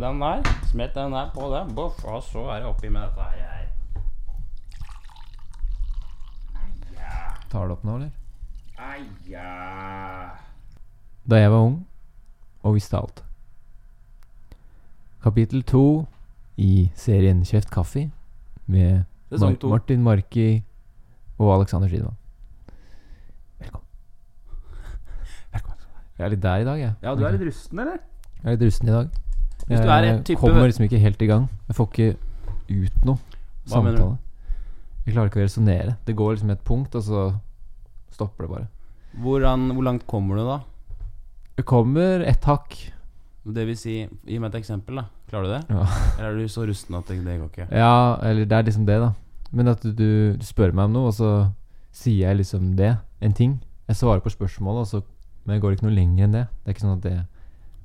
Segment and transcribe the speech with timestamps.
[0.00, 0.42] den der.
[0.70, 1.74] Smett den der på den.
[1.74, 3.48] Boff, og så er det oppi med dette her.
[7.48, 8.10] Tar det opp nå, eller?
[8.78, 9.44] Eia.
[11.28, 11.78] Da jeg var ung
[12.62, 13.22] og visste alt.
[15.24, 16.06] Kapittel to
[16.60, 18.10] i serien Kjeft kaffe
[18.66, 19.68] med Mar to.
[19.68, 20.64] Martin Marki
[21.38, 22.16] og Alexander Schiedmann.
[23.58, 23.86] Velkommen.
[26.18, 26.92] Jeg er litt der i dag, jeg.
[27.02, 27.98] Ja, du er litt rusten, eller?
[28.42, 29.18] Jeg er litt rusten i dag.
[29.68, 31.48] Hvis du er et type- kommer liksom ikke helt i gang.
[31.68, 32.16] Jeg får ikke
[32.68, 33.18] ut noe
[33.68, 34.18] Hva samtale.
[35.06, 35.96] Jeg klarer ikke å resonnere.
[36.04, 37.22] Det går liksom et punkt, og så
[38.12, 38.66] stopper det bare.
[39.18, 40.58] Hvordan, hvor langt kommer du, da?
[41.58, 42.76] Jeg kommer ett hakk.
[43.48, 43.94] Det vil si,
[44.26, 44.96] Gi meg et eksempel.
[45.00, 45.76] da Klarer du det?
[45.76, 45.86] Ja.
[46.18, 47.68] Eller er du så rusten at det, det går ikke?
[47.72, 49.12] Ja, eller det er liksom det, da.
[49.52, 51.30] Men at du, du, du spør meg om noe, og så
[51.92, 52.96] sier jeg liksom det.
[53.24, 53.58] En ting.
[53.88, 55.02] Jeg svarer på spørsmålet, og så,
[55.44, 56.46] men det går ikke noe lenger enn det.
[56.64, 57.16] Det er ikke sånn at det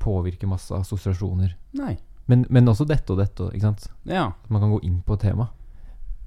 [0.03, 1.55] påvirker masse assosiasjoner.
[1.79, 1.95] Nei.
[2.27, 3.87] Men, men også dette og dette, ikke sant.
[4.07, 4.29] Ja.
[4.43, 5.49] At man kan gå inn på tema.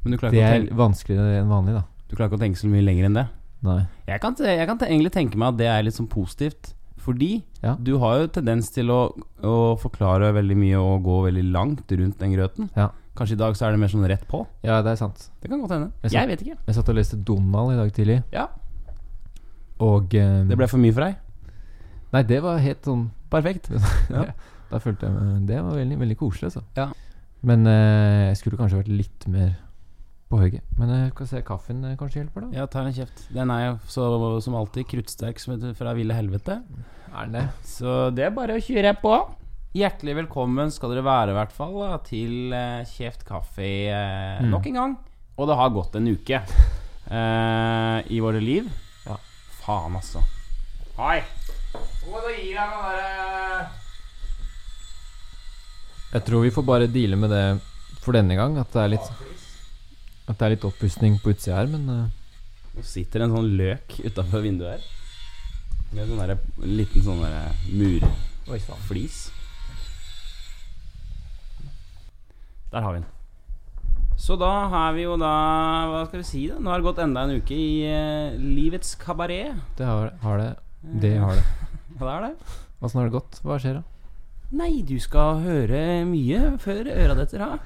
[0.04, 1.84] Men du klarer, Det er vanskeligere enn vanlig, da.
[2.08, 3.26] du klarer ikke å tenke så mye lenger enn det?
[3.66, 3.78] Nei.
[4.06, 6.72] Jeg kan, jeg kan egentlig tenke meg at det er litt sånn positivt.
[7.06, 7.76] Fordi Ja.
[7.80, 9.00] du har jo tendens til å,
[9.46, 12.70] å forklare veldig mye og gå veldig langt rundt den grøten.
[12.76, 12.90] Ja.
[13.16, 14.42] Kanskje i dag så er det mer sånn rett på.
[14.66, 15.30] Ja, det er sant.
[15.40, 15.92] Det kan godt hende.
[16.04, 16.56] Jeg Jeg vet ikke.
[16.66, 18.48] Jeg satt og leste Donald i dag tidlig, Ja,
[19.78, 21.16] og um, Det ble for mye for deg?
[22.14, 23.06] Nei, det var helt sånn
[23.36, 23.70] Perfekt.
[24.16, 24.24] Ja.
[24.66, 26.64] Da følte jeg meg Det var veldig, veldig koselig, altså.
[26.74, 26.88] Ja.
[27.46, 29.52] Men eh, jeg skulle kanskje vært litt mer
[30.26, 30.64] på hugget.
[30.74, 32.56] Men jeg skal se kaffen eh, kanskje hjelper, da.
[32.58, 33.20] Ja, ta en kjeft.
[33.30, 34.06] Den er jo så,
[34.42, 36.56] som alltid kruttsterk som fra ville helvete.
[37.12, 37.44] Er den det?
[37.68, 39.12] Så det er bare å kjøre på.
[39.76, 43.62] Hjertelig velkommen skal dere være, i hvert fall, da, til eh, Kjeft kaffe
[43.92, 44.50] eh, Mm.
[44.50, 44.96] nok en gang.
[45.38, 46.40] Og det har gått en uke
[47.20, 48.66] eh, i våre liv.
[49.06, 49.20] Ja.
[49.62, 50.24] Faen, altså.
[50.98, 51.20] Hei.
[52.06, 53.66] Må du gi deg den derre
[56.12, 57.46] Jeg tror vi får bare deale med det
[58.04, 58.58] for denne gang.
[58.62, 59.08] At det er litt
[60.26, 62.06] At det er litt oppussing på utsida her, men eh,
[62.76, 64.86] Nå sitter en sånn løk utafor vinduet her.
[65.96, 69.20] Med sånn derre liten sånn derre murflis.
[72.72, 73.12] Der har vi den.
[74.20, 75.32] Så da har vi jo da
[75.90, 76.58] Hva skal vi si, da?
[76.60, 79.56] Nå har det gått enda en uke i uh, livets kabaret.
[79.78, 80.52] det har, har det.
[81.02, 81.65] Det har det.
[81.96, 82.32] Hva er det?
[82.84, 83.38] Åssen har det gått?
[83.40, 83.84] Hva skjer, da?
[84.56, 87.56] Nei, du skal høre mye før øra detter av.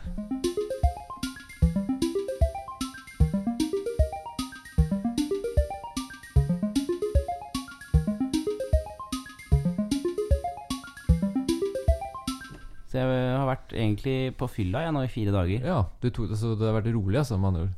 [12.90, 15.66] Så jeg har vært egentlig på fylla jeg nå i fire dager.
[15.74, 17.76] Ja, du tok det så det har vært rolig, altså, med andre ord.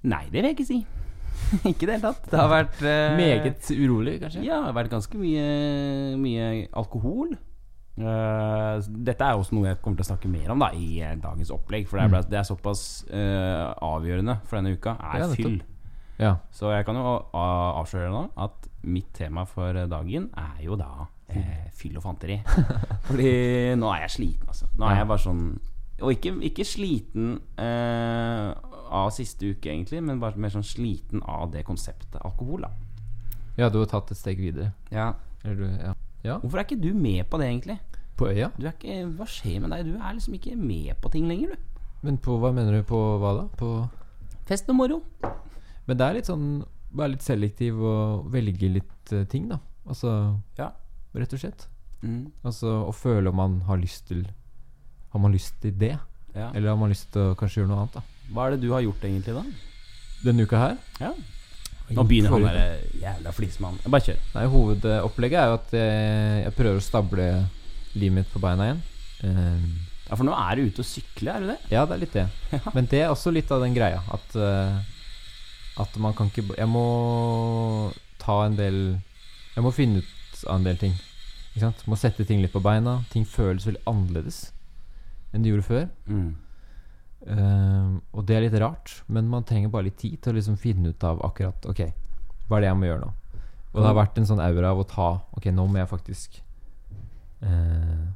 [0.00, 0.80] Nei, det vil jeg ikke si.
[1.70, 2.26] ikke i det hele tatt.
[2.30, 4.42] Det har vært eh, Meget urolig, kanskje?
[4.46, 5.46] Ja, det har vært ganske mye,
[6.20, 7.36] mye alkohol.
[8.00, 11.16] Eh, dette er også noe jeg kommer til å snakke mer om da i eh,
[11.20, 11.88] dagens opplegg.
[11.90, 12.30] For det er, Mm.
[12.30, 15.36] det er såpass eh, avgjørende for denne uka, er Ja, nettopp.
[15.36, 15.60] fyll.
[16.20, 16.34] Ja.
[16.52, 20.76] Så jeg kan jo a- avsløre nå at mitt tema for eh, dagen er jo
[20.76, 22.40] da eh, fyll og fanteri.
[23.08, 24.66] Fordi nå er jeg sliten, altså.
[24.78, 25.44] Nå er jeg bare sånn
[26.00, 28.54] Og ikke, ikke sliten eh,
[28.90, 32.70] av siste uke, egentlig, men bare mer sånn sliten av det konseptet alkohol, da.
[33.58, 34.72] ja, du har tatt et steg videre.
[34.90, 35.12] Ja.
[35.44, 35.94] Eller du Ja.
[36.24, 36.38] ja.
[36.42, 37.78] Hvorfor er ikke du med på det, egentlig?
[38.16, 38.50] På øya?
[38.58, 39.86] Du ikke, hva skjer med deg?
[39.86, 41.80] Du er liksom ikke med på ting lenger, du.
[42.02, 43.46] Men på hva mener du på hva da?
[43.56, 43.88] På
[44.48, 45.02] Fest og moro.
[45.86, 49.60] Men det er litt sånn Være litt selektiv og velge litt uh, ting, da.
[49.86, 50.72] Altså Ja.
[51.14, 51.68] Rett og slett.
[52.02, 52.32] Mm.
[52.42, 54.24] Altså å føle om man har lyst til
[55.12, 55.98] Har man lyst til det?
[56.34, 56.50] ja.
[56.54, 58.02] Eller har man lyst til å kanskje gjøre noe annet, da.
[58.30, 59.44] Hva er det du har gjort, egentlig, da?
[60.24, 61.12] Denne uka her Ja.
[61.90, 63.80] Nå begynner han derre der jævla flismannen.
[63.90, 64.18] Bare kjør.
[64.36, 67.24] Nei, hovedopplegget er jo at jeg, jeg prøver å stable
[67.98, 68.82] livet mitt på beina igjen.
[69.24, 69.70] Um,
[70.10, 71.58] Ja, For nå er du ute og sykler, er du det?
[71.70, 72.26] ja, det er litt det.
[72.76, 74.78] Men det er også litt av den greia at uh,
[75.78, 78.78] At man kan ikke Jeg må ta en del
[79.54, 80.94] Jeg må finne ut av en del ting.
[81.52, 81.82] Ikke sant?
[81.90, 83.00] Må sette ting litt på beina.
[83.12, 84.52] Ting føles veldig annerledes
[85.34, 85.84] enn de gjorde før.
[86.10, 86.30] Mm.
[87.20, 90.56] Eh, og det er litt rart, men man trenger bare litt tid til å liksom
[90.60, 91.82] finne ut av akkurat Ok,
[92.48, 93.10] hva er det jeg må gjøre nå?
[93.70, 96.38] Og det har vært en sånn aura av å ta Ok, nå må jeg faktisk
[97.44, 98.08] uh,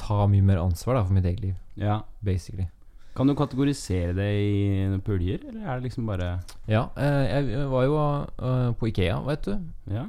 [0.00, 2.00] ta mye mer ansvar da for mitt eget liv, Ja.
[2.24, 2.70] basically.
[3.16, 7.86] Kan du kategorisere det i puljer, eller er det liksom bare Ja, eh, jeg var
[7.86, 9.54] jo eh, på Ikea, vet du.
[9.88, 10.04] Ja?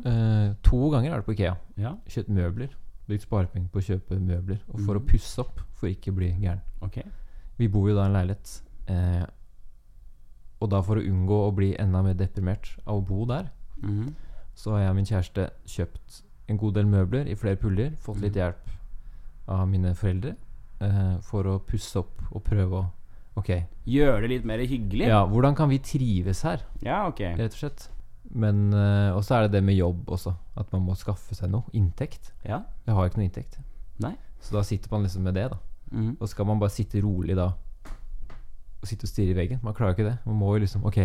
[0.68, 1.54] To ganger er det på Ikea.
[1.80, 1.94] Ja?
[2.08, 2.76] Kjøpt møbler.
[3.08, 4.60] Brukt sparepenger på å kjøpe møbler.
[4.74, 5.00] Og for mm.
[5.00, 6.60] å pusse opp, for ikke å bli gæren.
[6.84, 7.00] Ok.
[7.58, 8.62] Vi bor jo da i en leilighet.
[8.88, 9.26] Eh,
[10.62, 13.50] og da for å unngå å bli enda mer deprimert av å bo der,
[13.84, 14.14] Mhm.
[14.56, 17.92] så har jeg og min kjæreste kjøpt en god del møbler i flere puljer.
[17.98, 18.58] Fått litt hjelp
[19.48, 20.36] av mine foreldre.
[20.80, 22.86] eh, for å pusse opp og prøve å
[23.38, 25.08] Ok, Gjøre det litt mer hyggelig?
[25.08, 27.20] ja, hvordan kan vi trives her, Ja, ok.
[27.36, 27.90] rett og slett?
[28.32, 30.36] Men eh, Og så er det det med jobb også.
[30.56, 31.64] At man må skaffe seg noe.
[31.74, 32.32] Inntekt.
[32.46, 32.62] Ja.
[32.86, 33.58] Jeg har ikke noe inntekt.
[34.00, 34.16] Nei.
[34.40, 35.58] Så da sitter man liksom med det, da.
[35.92, 36.18] Mhm.
[36.20, 37.48] Og skal man bare sitte rolig da
[38.82, 39.60] og sitte og stirre i veggen?
[39.64, 40.18] Man klarer ikke det.
[40.26, 40.98] Man må jo liksom Ok,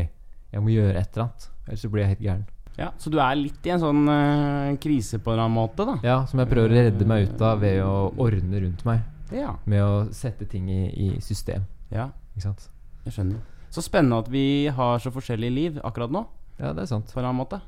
[0.52, 1.48] jeg må gjøre et eller annet.
[1.68, 2.44] Ellers så blir jeg helt gæren.
[2.78, 2.90] ja.
[2.98, 5.94] Så du er litt i en sånn uh, krise på en eller annen måte, da?
[6.02, 9.00] Ja, som jeg prøver å redde meg ut av ved å ordne rundt meg.
[9.32, 9.54] Ja.
[9.64, 11.64] Med å sette ting i, i system.
[11.90, 12.10] ja.
[12.32, 12.68] Ikke sant?
[13.04, 13.40] Jeg skjønner.
[13.72, 16.26] Så spennende at vi har så forskjellige liv akkurat nå,
[16.58, 17.06] Ja, det er sant.
[17.12, 17.60] på en eller annen måte.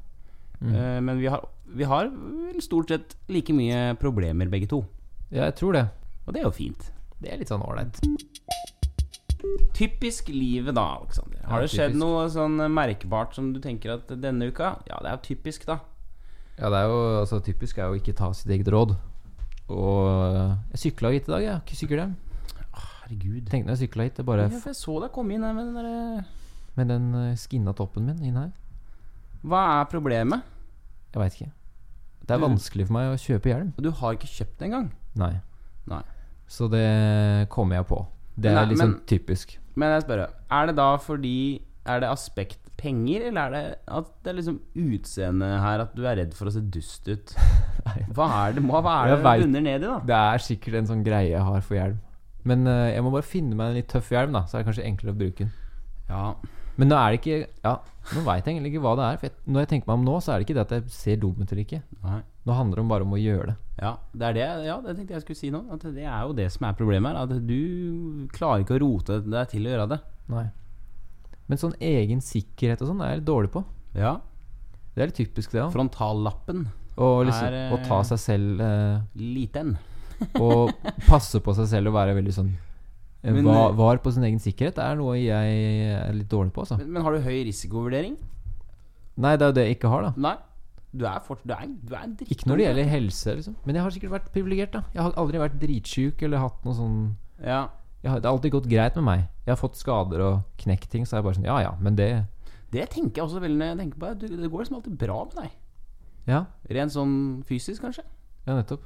[0.61, 0.73] Mm.
[0.75, 2.09] Uh, men vi har, vi har
[2.61, 4.85] stort sett like mye problemer begge to.
[5.31, 5.85] Ja, jeg tror det.
[6.27, 6.91] Og det er jo fint.
[7.21, 8.01] Det er litt sånn ålreit.
[9.75, 11.43] Typisk livet da, Aleksander.
[11.45, 12.01] Har Ja, det skjedd typisk.
[12.01, 15.81] noe sånn merkbart som du tenker at denne uka Ja, det er jo typisk, da.
[16.59, 18.97] Ja, det er jo altså, typisk er jo ikke ta sitt eget råd.
[19.69, 21.53] Og øh, jeg sykla hit i dag, jeg.
[21.53, 22.15] har Ikke sykkelhjelm.
[22.75, 23.47] Herregud.
[23.51, 25.75] Tenkte jeg sykla hit, det bare Ja, jeg så deg komme inn her med den
[25.75, 26.25] derre
[26.77, 28.51] med den skinna toppen min inn her.
[29.45, 30.43] Hva er problemet?
[31.13, 31.51] Jeg veit ikke.
[32.27, 33.73] Det er Du- vanskelig for meg å kjøpe hjelm.
[33.79, 34.91] Du har ikke kjøpt det engang.
[35.15, 35.41] Nei.
[35.87, 36.03] Nei.
[36.51, 38.01] Så det kommer jeg på.
[38.37, 39.57] Det er nei, litt men- typisk.
[39.77, 44.07] Men jeg spør, er det da fordi Er det aspekt penger, eller er det at
[44.25, 47.35] det er liksom utseendet her at du er redd for å se dust ut?
[48.17, 49.43] Hva er det, hva er det vet.
[49.45, 49.99] under nedi, da?
[50.09, 51.99] Det er sikkert en sånn greie jeg har for hjelm.
[52.45, 54.45] Men uh, jeg må bare finne meg en litt tøff hjelm, da.
[54.49, 55.53] Så er det kanskje enklere å bruke den.
[56.09, 56.35] Ja,
[56.77, 57.75] Men nå er det ikke Ja,
[58.15, 59.19] nå veit jeg egentlig ikke hva det er.
[59.29, 61.17] Jeg, når jeg tenker meg om nå, så er det ikke det at jeg ser
[61.21, 61.83] dum ut eller ikke.
[62.03, 63.57] nei Nå handler det bare om å gjøre det.
[63.81, 65.63] Ja, det er det Ja, det tenkte jeg skulle si nå.
[65.73, 67.23] At det er jo det som er problemet her.
[67.25, 69.99] At du klarer ikke å rote deg til å gjøre det.
[70.33, 70.45] Nei.
[71.49, 73.65] Men sånn egen sikkerhet og sånn er jeg litt dårlig på.
[73.97, 74.19] Ja.
[74.95, 75.73] Det er litt typisk, det òg.
[75.75, 76.67] Frontallappen
[77.03, 79.75] Og liksom er, å ta seg selv eh, liten.
[80.45, 80.71] Og
[81.09, 84.23] passe på seg selv og være veldig sånn eh, Men, va- eh, Var på sin
[84.29, 85.57] egen sikkerhet er noe jeg
[85.99, 86.79] er litt dårlig på, altså.
[86.79, 88.15] Men, men har du høy risikovurdering?
[89.19, 90.13] Nei, det er jo det jeg ikke har, da.
[90.29, 90.37] Nei.
[90.95, 93.57] Du er fort, du er, du er en Ikke når det gjelder helse, liksom.
[93.67, 94.77] Men jeg har sikkert vært privilegert.
[94.95, 96.99] Jeg har aldri vært dritsjuk eller hatt noe sånn
[97.43, 97.65] Ja.
[98.05, 99.25] har, Det har alltid gått greit med meg.
[99.47, 101.97] Jeg har fått skader og knekt ting, så er jeg bare sånn Ja ja, men
[101.97, 102.27] det
[102.71, 104.31] Det tenker jeg også veldig når jeg tenker på det.
[104.31, 105.51] Det går liksom alltid bra med deg.
[106.27, 108.05] Ja, Rent sånn fysisk, kanskje.
[108.47, 108.83] ja nettopp.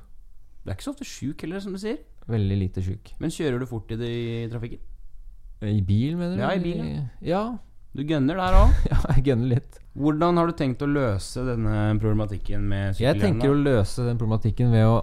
[0.65, 1.99] Du er ikke så ofte sjuk heller, som du sier.
[2.29, 3.13] Veldig lite sjuk.
[3.21, 4.81] Men kjører du fort i det i trafikken?
[5.63, 6.43] I bil, mener du?
[6.43, 7.59] Ja, i bil, ja.
[7.97, 8.73] Du gønner der òg.
[8.93, 9.79] Ja, jeg gønner litt.
[9.99, 14.71] Hvordan har du tenkt å løse denne problematikken med Jeg tenker å løse den problematikken
[14.71, 14.99] ved å,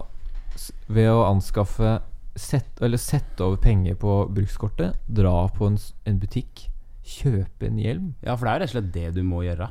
[0.88, 1.98] ved å anskaffe
[2.36, 5.76] sett, Eller sette over penger på brukskortet, dra på en,
[6.08, 6.68] en butikk,
[7.06, 9.68] kjøpe en hjelm Ja, for det er rett og slett det du må gjøre.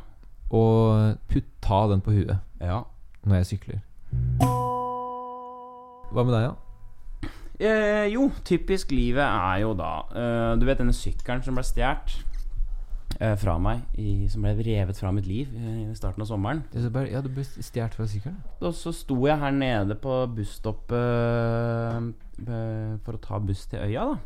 [0.56, 2.84] og putt, ta den på huet Ja.
[3.26, 3.82] når jeg sykler.
[6.14, 7.32] Hva med deg, da?
[7.56, 12.18] Eh, jo, typisk livet er jo da eh, Du vet denne sykkelen som ble stjålet
[13.40, 16.64] fra meg, i, som ble revet fra mitt liv eh, i starten av sommeren.
[16.76, 18.42] Er ja, du ble stjålet fra sykkelen?
[18.60, 20.96] Og så sto jeg her nede på busstoppet
[22.44, 24.18] eh, for å ta buss til øya, da.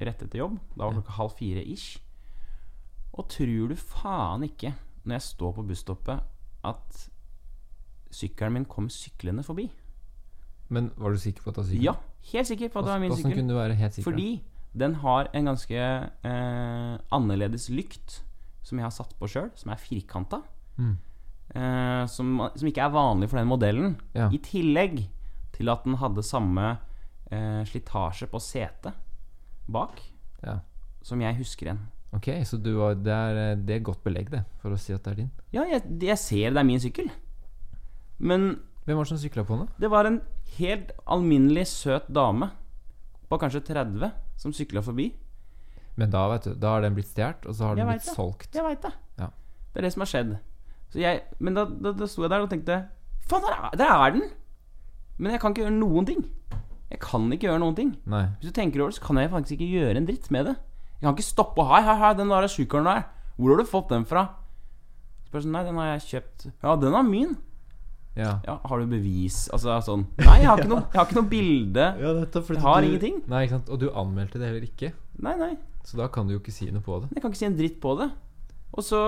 [0.00, 0.58] Rett etter jobb.
[0.76, 1.98] Da var klokka halv fire ish.
[3.16, 4.74] Og tror du faen ikke,
[5.04, 6.28] når jeg står på busstoppet,
[6.68, 7.02] at
[8.14, 9.70] sykkelen min kom syklende forbi?
[10.70, 11.88] Men var du sikker på at det var sykkelen?
[11.88, 11.96] Ja,
[12.32, 13.40] helt sikker på at det var min Hvordan sykkel.
[13.40, 14.10] kunne du være helt sikker?
[14.10, 14.30] Fordi
[14.72, 18.20] den har en ganske eh, annerledes lykt
[18.62, 20.42] som jeg har satt på sjøl, som er firkanta.
[20.78, 20.92] Mm.
[21.54, 23.96] Eh, som, som ikke er vanlig for den modellen.
[24.14, 24.28] Ja.
[24.30, 25.00] I tillegg
[25.56, 26.68] til at den hadde samme
[27.32, 28.94] eh, slitasje på setet
[29.70, 29.98] bak
[30.44, 30.60] Ja.
[31.02, 31.82] som jeg husker igjen.
[32.14, 32.72] Ok, så du
[33.02, 35.28] det, er, det er godt belegg, det, for å si at det er din.
[35.54, 37.10] Ja, jeg, jeg ser det er min sykkel.
[38.18, 39.68] Men Hvem var det som sykla på den?
[39.78, 40.20] det var en
[40.56, 42.48] helt alminnelig søt dame
[43.30, 44.10] på kanskje 30
[44.40, 45.08] som sykla forbi.
[45.96, 48.06] Men da vet du, da har den blitt stjålet, og så har Jeg den blitt
[48.06, 48.14] det.
[48.16, 48.54] solgt.
[48.56, 48.92] Jeg veit det.
[49.20, 49.28] Ja.
[49.72, 50.36] Det er det som har skjedd.
[50.90, 52.80] Så jeg, men da, da, da sto jeg der og tenkte
[53.30, 54.24] Faen, der, er- der er den!
[55.18, 56.24] Men jeg kan ikke gjøre noen ting.
[56.90, 57.90] Jeg kan ikke gjøre noen ting.
[58.10, 58.24] Nei.
[58.40, 60.56] Hvis du tenker over det, så kan jeg faktisk ikke gjøre en dritt med det.
[60.98, 63.04] Jeg kan ikke stoppe og Hei, hei, hei, den der sjukeren der.
[63.36, 64.24] Hvor har du fått den fra?
[65.28, 66.46] Spørsmålet, sånn, Nei, den har jeg kjøpt.
[66.64, 67.36] Ja, den er min.
[68.18, 68.40] Ja.
[68.44, 69.44] Ja, Har du bevis?
[69.54, 71.84] Altså sånn Nei, jeg har ikke noe, jeg har ikke noe bilde.
[72.20, 73.20] nettopp, Jeg har ingenting.
[73.30, 73.70] Nei, ikke sant?
[73.70, 75.52] Og du anmeldte det heller ikke, Nei, nei.
[75.86, 77.10] så da kan du jo ikke si noe på det.
[77.14, 78.10] Jeg kan ikke si en dritt på det.
[78.72, 79.00] Og så,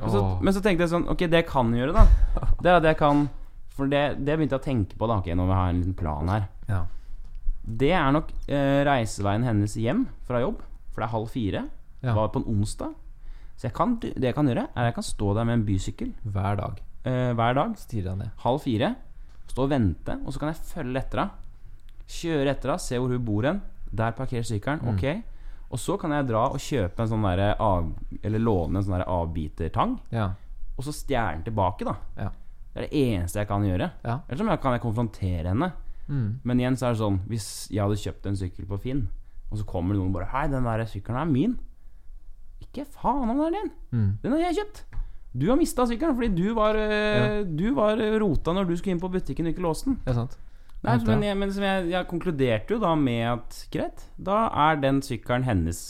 [0.00, 0.20] og så.
[0.42, 2.06] Men så tenkte jeg sånn Ok, det jeg kan gjøre, da.
[2.62, 3.26] Det er at jeg kan
[3.76, 5.78] For det, det begynte jeg å tenke på da Ok, nå vil jeg ha en
[5.82, 6.46] liten plan her.
[6.70, 6.80] Ja.
[7.66, 10.60] Det er nok eh, reiseveien hennes hjem fra jobb.
[10.94, 11.62] For det er halv fire.
[12.02, 12.14] Ja.
[12.16, 12.94] Var på en onsdag.
[13.56, 15.64] Så jeg kan, det jeg kan gjøre, er at jeg kan stå der med en
[15.66, 16.82] bysykkel Hver dag.
[17.06, 17.76] Eh, hver dag.
[17.92, 18.34] Deg ned.
[18.42, 18.94] Halv fire.
[19.46, 21.42] Stå og vente, og så kan jeg følge etter henne.
[22.06, 23.62] Kjøre etter henne, se hvor hun bor hen.
[23.96, 24.82] Der parkerer sykkelen.
[24.82, 24.94] Mm.
[24.94, 25.36] Ok.
[25.72, 27.54] Og så kan jeg dra og kjøpe en sånn derre.
[28.22, 29.96] Eller låne en sånn derre avbitertang.
[30.14, 30.32] Ja.
[30.76, 31.96] Og så stjele den tilbake, da.
[32.18, 32.32] Ja.
[32.76, 33.90] Det er det eneste jeg kan gjøre.
[34.04, 34.18] Ja.
[34.28, 35.70] Eller så kan jeg konfrontere henne.
[36.06, 36.26] Mm.
[36.44, 39.00] Men igjen så er det sånn Hvis jeg hadde kjøpt en sykkel på Finn,
[39.50, 41.56] og så kommer noen og bare Hei, den der sykkelen er min.
[42.62, 43.72] Ikke faen om den er din.
[43.90, 44.10] Mm.
[44.22, 44.84] Den har jeg kjøpt.
[45.36, 47.42] Du har mista sykkelen fordi du var, ja.
[47.44, 49.98] du var øh, rota når du skulle inn på butikken og ikke låste den.
[50.04, 50.36] Det er sant.
[50.86, 54.78] Nei, men jeg, men som jeg, jeg konkluderte jo da med at greit, da er
[54.82, 55.80] den sykkelen hennes.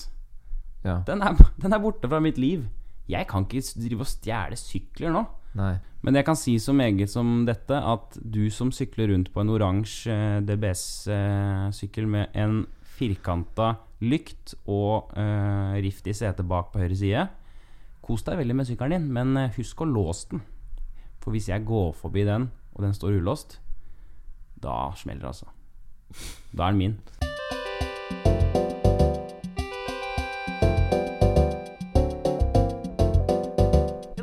[0.87, 1.01] Ja.
[1.07, 2.65] Den er, den er borte fra mitt liv.
[3.11, 5.27] Jeg kan ikke drive og stjele sykler nå.
[5.57, 5.75] Nei.
[6.05, 9.51] Men jeg kan si så meget som dette at du som sykler rundt på en
[9.51, 12.65] oransje eh, DBS-sykkel med en
[12.97, 13.75] firkanta
[14.05, 17.25] lykt og uh, rift i setet bak på høyre side
[18.07, 20.45] Kos deg veldig med sykkelen din, men eh, husk å låse den.
[21.19, 22.45] For hvis jeg går forbi den,
[22.77, 23.57] og den står ulåst,
[24.63, 25.51] da smeller det, altså.
[26.55, 26.95] Da er den min.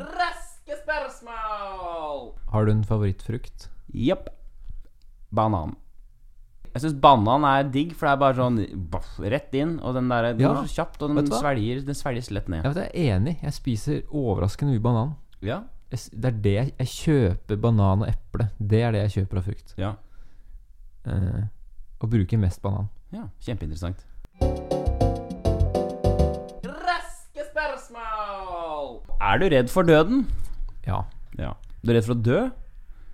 [0.00, 2.32] Raske spørsmål!
[2.56, 3.68] Har du en favorittfrukt?
[3.92, 4.32] Jepp.
[5.28, 5.76] Banan.
[6.74, 8.56] Jeg syns banan er digg, for det er bare sånn
[8.90, 9.76] boff, rett inn.
[9.86, 10.48] Og den der, den Ja.
[10.56, 12.64] går så kjapt, og den svelger, den svelges lett ned.
[12.64, 13.36] Jeg, vet, jeg er enig.
[13.42, 15.12] Jeg spiser overraskende mye banan.
[15.40, 15.60] Ja.
[15.94, 18.48] Jeg, det er det jeg, jeg kjøper banan og eple.
[18.58, 19.74] Det er det jeg kjøper av frukt.
[19.78, 19.92] Ja.
[21.06, 21.44] Eh,
[22.00, 22.88] og bruker mest banan.
[23.14, 23.28] ja.
[23.46, 24.02] Kjempeinteressant.
[26.64, 28.98] Raske spørsmål!
[29.20, 30.26] Er du redd for døden?
[30.86, 31.02] Ja.
[31.38, 31.52] Ja.
[31.84, 32.40] Du er redd for å dø?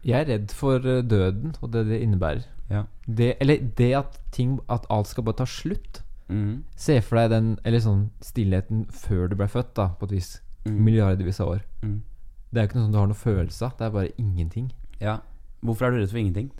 [0.06, 2.46] Jeg er redd for eh, døden og det det innebærer.
[2.70, 2.84] Ja.
[3.06, 6.04] Det, eller det at ting At alt skal bare ta slutt.
[6.30, 6.62] Mm.
[6.78, 10.30] Se for deg den Eller sånn stillheten før du ble født, da, på et vis.
[10.68, 10.78] Mm.
[10.86, 11.64] Milliardvis av år.
[11.82, 12.00] Mm.
[12.50, 13.76] Det er jo ikke noe sånn du har noen følelse av.
[13.78, 14.70] Det er bare ingenting.
[15.02, 15.20] Ja.
[15.64, 16.50] Hvorfor er du redd for ingenting?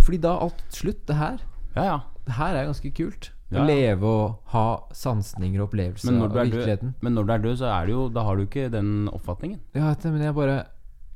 [0.00, 1.04] Fordi da er alt slutt.
[1.08, 1.44] Det her
[1.76, 1.98] Ja, ja.
[2.26, 3.30] Det her er ganske kult.
[3.50, 7.24] Ja, Å leve og ha sansninger og opplevelser Men når, du er død, men når
[7.26, 9.58] du er død, så er det jo Da har du ikke den oppfatningen.
[9.74, 10.56] Ja, men jeg bare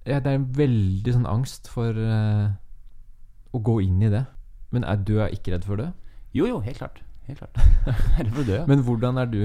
[0.05, 2.49] jeg, Det er en veldig sånn angst for eh,
[3.55, 4.25] å gå inn i det.
[4.75, 5.93] Men er du er ikke redd for det?
[6.35, 7.03] Jo, jo, helt klart.
[7.29, 7.57] Helt klart.
[8.37, 8.65] Dø, ja.
[8.69, 9.39] Men hvordan er du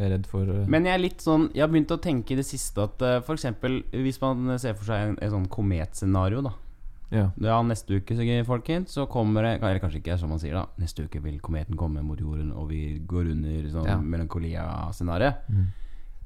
[0.00, 2.46] redd for eh, Men jeg er litt sånn Jeg har begynt å tenke i det
[2.48, 3.44] siste at uh, f.eks.
[3.92, 6.54] hvis man ser for seg en, en sånn kometscenario, da.
[7.12, 7.26] Ja.
[7.40, 10.66] Ja, neste uke, folkens, så kommer det Eller kanskje ikke som man sier, da.
[10.80, 13.98] Neste uke vil kometen komme mot jorden, og vi går under sånn Ja.
[14.00, 15.34] melankolia-scenario.
[15.48, 15.68] Mm.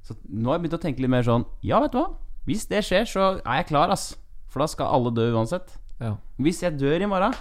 [0.02, 2.12] Så nå har jeg begynt å tenke litt mer sånn Ja, vet du hva?
[2.46, 4.16] Hvis det skjer, så er jeg klar, ass.
[4.50, 5.78] For da skal alle dø uansett.
[6.02, 6.16] Ja.
[6.42, 7.34] Hvis jeg dør i morgen,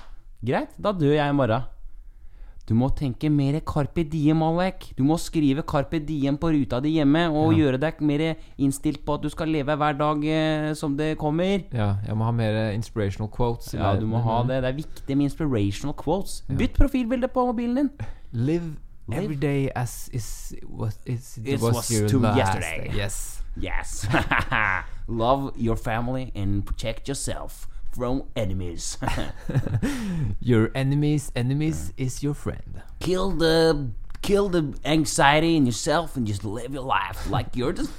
[0.45, 1.63] greit, da dør jeg i morgen.
[2.69, 4.91] Du må tenke mer Carpe Diem, Alek.
[4.95, 7.57] Du må skrive Carpe Diem på ruta di hjemme, og Ja.
[7.65, 11.65] gjøre deg mer innstilt på at du skal leve hver dag eh, som det kommer.
[11.73, 11.95] ja.
[12.07, 13.73] Jeg må ha mer inspirational quotes.
[13.73, 14.61] Ja, du må ha det.
[14.63, 16.43] Det er viktig med inspirational quotes.
[16.49, 16.55] Ja.
[16.55, 17.89] Bytt profilbilde på mobilen din.
[18.31, 18.77] Live
[19.11, 22.87] every day as is was, is, It was to last yesterday.
[22.87, 22.95] day.
[22.95, 23.43] Yes.
[23.57, 24.07] Yes.
[25.09, 28.97] Love your family and protect yourself from enemies.
[30.39, 32.81] Your enemies enemies is your friend.
[32.99, 33.89] kill the
[34.21, 37.91] kill the anxiety in yourself and just live your life like you're just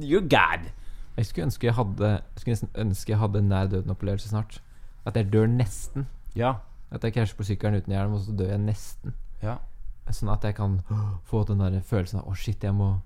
[0.00, 0.70] you're God.
[1.16, 4.62] Jeg skulle ønske jeg hadde Jeg skulle nesten ønske jeg hadde en nær døden-opplevelse snart.
[5.06, 6.06] At jeg dør nesten.
[6.36, 6.52] Ja.
[6.90, 9.14] At jeg krasjer på sykkelen uten hjelm, og så dør jeg nesten.
[9.42, 9.56] Ja.
[10.10, 10.80] Sånn at jeg kan
[11.24, 13.00] få den der følelsen av Å, shit, jeg må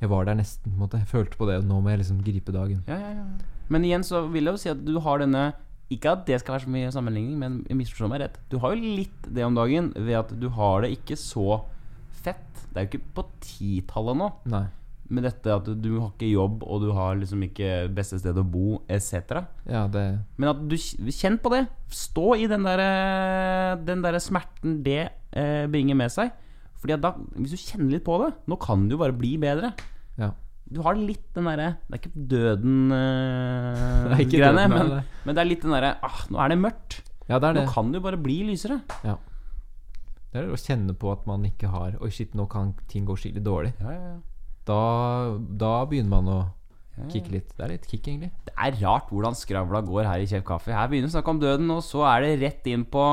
[0.00, 0.72] Jeg var der nesten.
[0.72, 2.82] på en måte Jeg følte på det, og nå må jeg liksom gripe dagen.
[2.86, 3.24] Ja, ja, ja.
[3.68, 5.52] Men igjen så vil jeg jo si at du har denne
[5.92, 8.38] Ikke at det skal være så mye sammenligning, men misforstå meg rett.
[8.50, 11.60] Du har jo litt det om dagen ved at du har det ikke så
[12.24, 12.64] fett.
[12.72, 14.30] Det er jo ikke på titallet nå.
[14.48, 14.64] Nei.
[15.14, 18.44] Med dette at du har ikke jobb, og du har liksom ikke beste sted å
[18.48, 19.42] bo, etc.
[19.68, 20.04] Ja, det
[20.40, 21.66] Men at du kj- kjenn på det.
[21.92, 26.32] Stå i den der, den der smerten det eh, bringer med seg.
[26.80, 29.34] Fordi at da, hvis du kjenner litt på det Nå kan det jo bare bli
[29.40, 29.70] bedre.
[30.20, 30.32] Ja.
[30.64, 35.62] Du har litt den derre Det er ikke døden-greiene, uh, men, men det er litt
[35.66, 36.90] den derre ah, Nå er det mørkt.
[37.28, 37.64] Ja, det er det.
[37.64, 38.80] Nå kan det jo bare bli lysere.
[40.34, 43.06] Det er det å kjenne på at man ikke har Oi, shit, nå kan ting
[43.08, 43.72] gå skikkelig dårlig.
[43.80, 44.18] Ja, ja, ja.
[44.64, 44.82] Da,
[45.60, 46.38] da begynner man å
[46.94, 47.22] Ja, ja.
[47.32, 47.50] litt.
[47.54, 48.30] Det er litt kick, egentlig.
[48.46, 50.72] Det er rart hvordan skravla går her i Kjef Kaffe.
[50.74, 53.04] Her begynner vi å snakke om døden, og så er det rett inn på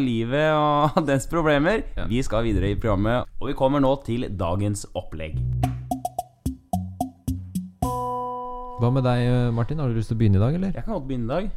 [0.00, 1.82] livet og dens problemer.
[1.96, 2.06] Ja.
[2.10, 5.40] Vi skal videre i programmet, og vi kommer nå til dagens opplegg.
[8.80, 9.80] Hva med deg, Martin?
[9.82, 10.70] Har du lyst til å begynne i dag, eller?
[10.72, 11.44] Jeg kan godt begynne i dag.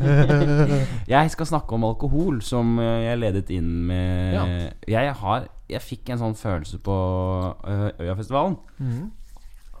[0.00, 4.44] Eh, jeg skal snakke om alkohol, som eh, jeg ledet inn med Ja.
[4.88, 6.94] Jeg har Jeg fikk en sånn følelse på
[7.68, 8.56] eh, Øyafestivalen.
[8.78, 9.10] Mhm.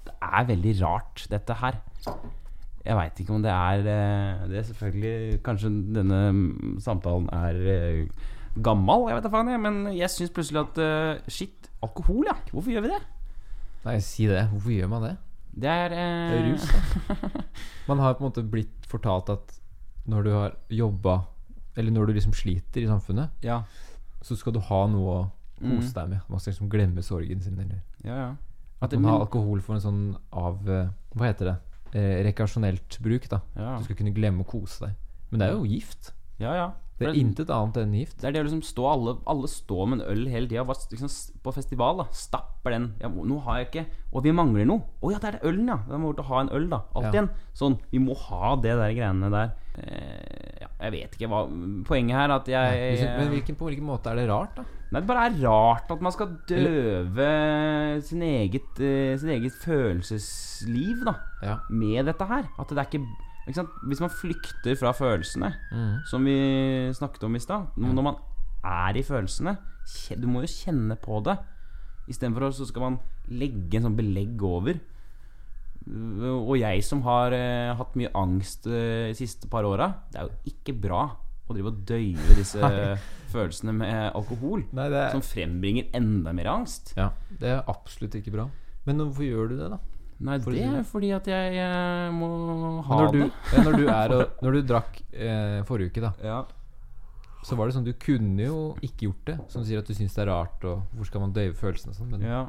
[0.04, 1.78] Det er veldig rart, dette her.
[2.84, 7.58] Jeg veit ikke om det er eh, Det er selvfølgelig Kanskje denne mm, samtalen er
[7.74, 8.28] eh,
[8.64, 9.62] gammal, jeg vet da faen, jeg.
[9.62, 12.36] Men jeg syns plutselig at eh, Shit, alkohol, ja.
[12.52, 13.02] Hvorfor gjør vi det?
[13.84, 14.48] Nei, si det.
[14.52, 15.16] Hvorfor gjør man det?
[15.60, 17.40] Det er, eh, Det er rus, da.
[17.88, 19.56] Man har på en måte blitt fortalt at
[20.06, 21.14] når du har jobba,
[21.76, 23.62] eller når du liksom sliter i samfunnet, Ja.
[24.22, 25.94] så skal du ha noe å kose Mm.
[25.94, 26.20] deg med.
[26.28, 28.30] Man skal liksom glemme sorgen sin, eller ja, ja.
[28.82, 31.56] At man har alkohol for en sånn av eh, Hva heter det?
[31.92, 33.40] Eh, rekreasjonelt bruk, da.
[33.54, 34.94] Du skal kunne glemme å kose deg.
[35.30, 36.12] Men det er jo gift.
[36.38, 36.70] ja, ja.
[37.00, 38.18] Det er intet annet enn gift.
[38.20, 40.64] Det er det å liksom stå Alle, alle står med en øl hele tida.
[40.68, 41.08] Liksom,
[41.42, 42.06] på festival, da.
[42.12, 42.90] Stapper den.
[43.00, 44.82] Ja, nå har jeg ikke Og vi mangler noe.
[45.00, 45.78] Å ja, det er det ølen, ja.
[45.88, 46.82] Da må vi ha en øl, da.
[46.94, 47.22] Alltid Ja.
[47.24, 47.30] en.
[47.56, 47.78] Sånn.
[47.90, 49.52] Vi må ha det der greiene der.
[49.80, 51.44] Eh, ja, jeg vet ikke hva
[51.86, 54.64] Poenget her er at jeg Liksom, Men hvilken, på hvilken måte er det rart, da?
[54.90, 61.04] Nei, det bare er rart at man skal døve sin eget, uh, sin eget følelsesliv
[61.06, 61.58] da Ja.
[61.70, 62.44] med dette her.
[62.58, 63.06] At det er ikke?
[63.88, 65.94] Hvis man flykter fra følelsene, Mm.
[66.06, 66.36] som vi
[66.94, 68.16] snakket om i stad Når når man
[68.64, 69.56] er i følelsene
[70.20, 71.38] Du må jo kjenne på det.
[72.08, 74.78] Istedenfor så skal man legge en sånn belegg over.
[75.90, 80.28] Og jeg som har eh, hatt mye angst eh, de siste par åra Det er
[80.28, 81.00] jo ikke bra
[81.48, 82.60] å drive og døyve disse
[83.32, 84.62] følelsene med alkohol.
[84.76, 85.08] Nei, er...
[85.10, 86.92] Som frembringer enda mer angst.
[86.98, 87.08] Ja,
[87.40, 88.44] det er absolutt ikke bra.
[88.86, 89.78] Men hvorfor gjør du det, da?
[90.20, 92.28] Nei, For det si er fordi at jeg jeg må
[92.84, 93.30] ha når, du, det.
[93.56, 96.42] ja, når, du er, og, når du drakk eh, forrige uke, da, Ja.
[97.46, 99.38] så var det sånn Du kunne jo ikke gjort det.
[99.48, 102.00] Som sier at du syns det er rart, og hvor skal man døyve følelsene og
[102.02, 102.10] sånn.
[102.12, 102.42] Men, ja.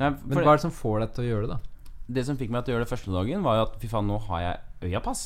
[0.00, 1.72] Nei, men hva er det som får deg til å gjøre det, da?
[2.16, 4.06] det som fikk meg til å gjøre det første dagen, var jo at fy faen,
[4.10, 5.22] nå har jeg øyapass.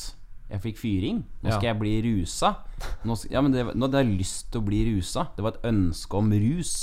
[0.51, 1.19] Jeg fikk fyring.
[1.43, 1.57] Nå Ja.
[1.57, 2.55] skal jeg bli rusa.
[3.05, 5.27] Nå skal, ja, men det, nå hadde jeg lyst til å bli rusa.
[5.35, 6.73] Det var et ønske om rus.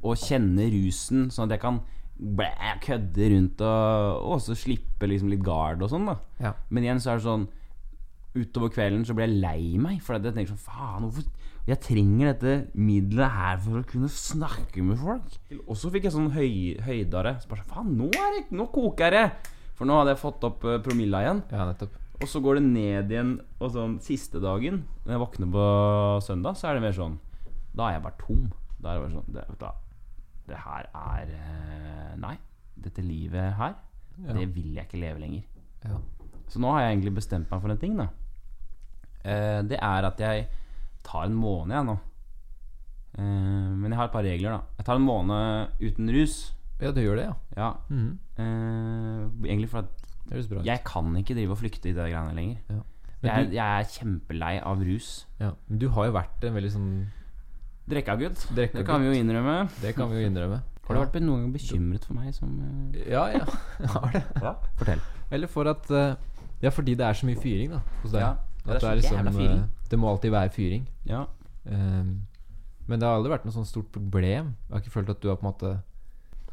[0.00, 1.80] Å kjenne rusen, sånn at jeg kan
[2.20, 6.06] blæ, kødde rundt og og også slippe liksom litt gard og sånn.
[6.10, 6.52] da Ja.
[6.68, 7.48] Men igjen så er det sånn
[8.30, 9.96] Utover kvelden så ble jeg lei meg.
[10.06, 11.24] For jeg tenker sånn Faen, hvorfor
[11.66, 15.34] Jeg trenger dette middelet her for å kunne snakke med folk.
[15.66, 17.36] Og så fikk jeg sånn høy, høydere.
[17.42, 19.24] Så bare sånn Faen, nå, er det, nå koker det!
[19.74, 21.42] For nå hadde jeg fått opp uh, promilla igjen.
[21.50, 21.98] ja, nettopp.
[22.20, 23.34] Og så går det ned igjen.
[23.58, 25.66] Og sånn siste dagen, når jeg våkner på
[26.26, 27.18] søndag, så er det mer sånn
[27.74, 28.50] Da er jeg bare tom.
[28.78, 29.64] Da er det bare sånn Det, vet
[30.50, 32.34] du det her er eh, Nei.
[32.80, 33.74] Dette livet her,
[34.20, 34.32] Ja.
[34.36, 35.42] det vil jeg ikke leve lenger.
[35.84, 35.98] Ja.
[36.50, 38.06] Så nå har jeg egentlig bestemt meg for en ting, da.
[39.24, 40.46] Eh, det er at jeg
[41.06, 41.96] tar en måned, jeg, nå.
[43.18, 43.22] Eh,
[43.76, 44.60] men jeg har et par regler, da.
[44.78, 46.36] Jeg tar en måned uten rus.
[46.80, 47.34] ja, du gjør det, ja.
[47.56, 47.70] Ja.
[47.90, 48.18] Mhm.
[48.38, 52.56] Eh, egentlig for at jeg kan ikke drive og flykte i de greiene lenger.
[52.70, 52.80] Ja.
[53.22, 55.26] Jeg, er- jeg er kjempelei av rus.
[55.40, 55.50] ja.
[55.68, 57.06] Men du har jo vært en veldig sånn
[57.90, 58.46] Drekkagutt.
[58.56, 59.56] Det kan vi jo innrømme.
[59.82, 60.60] Det kan vi jo innrømme.
[60.90, 62.96] Har du vært noen gang bekymret for meg som uh...
[63.06, 63.44] Ja, ja.
[63.82, 64.22] Jeg har det.
[64.42, 64.54] Ja.
[64.80, 65.02] Fortell.
[65.30, 66.16] Eller for at uh,
[66.62, 68.24] Ja, fordi det er så mye fyring da hos deg.
[68.24, 68.32] Ja,
[68.64, 69.60] det er det, er liksom, fyring.
[69.62, 70.88] eh, det må alltid være fyring.
[71.06, 71.22] Ja.
[71.64, 72.10] Um,
[72.90, 74.50] men det har aldri vært noe sånn stort problem.
[74.66, 75.70] Jeg har ikke følt at du har på en måte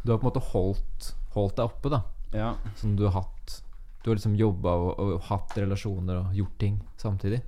[0.03, 2.03] Du har på en måte holdt, holdt deg oppe, da.
[2.37, 2.51] ja.
[2.77, 3.57] Som du har hatt
[4.03, 7.41] Du har liksom jobba og, og hatt relasjoner og gjort ting samtidig.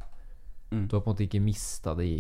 [0.73, 0.87] Mm.
[0.89, 2.17] Du har på en måte ikke mista det i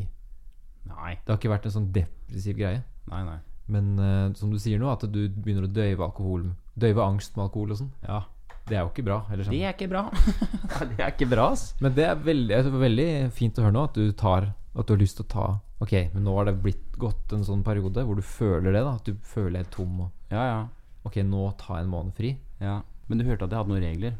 [0.87, 1.17] Nei.
[1.25, 2.83] Det har ikke vært en sånn depressiv greie.
[3.11, 3.37] Nei, nei.
[3.69, 6.47] Men uh, som du sier nå, at du begynner å døyve alkohol
[6.79, 7.89] Døyve angst med alkohol og sånn.
[8.07, 8.21] Ja.
[8.69, 9.17] Det er jo ikke bra.
[9.33, 9.53] Eller sånn.
[9.57, 10.03] Det er ikke bra.
[10.93, 11.63] Det er ikke bra, ass.
[11.83, 14.87] Men det er veldig, det er veldig fint å høre nå at du tar At
[14.87, 15.47] du har lyst til å ta
[15.83, 18.81] Ok, men nå har det blitt gått en sånn periode hvor du føler det.
[18.85, 20.05] da At du føler deg tom.
[20.05, 20.59] Og, Ja, ja.
[21.07, 22.33] ok, nå ta en måned fri.
[22.59, 24.17] Ja, Men du hørte at jeg hadde noen regler.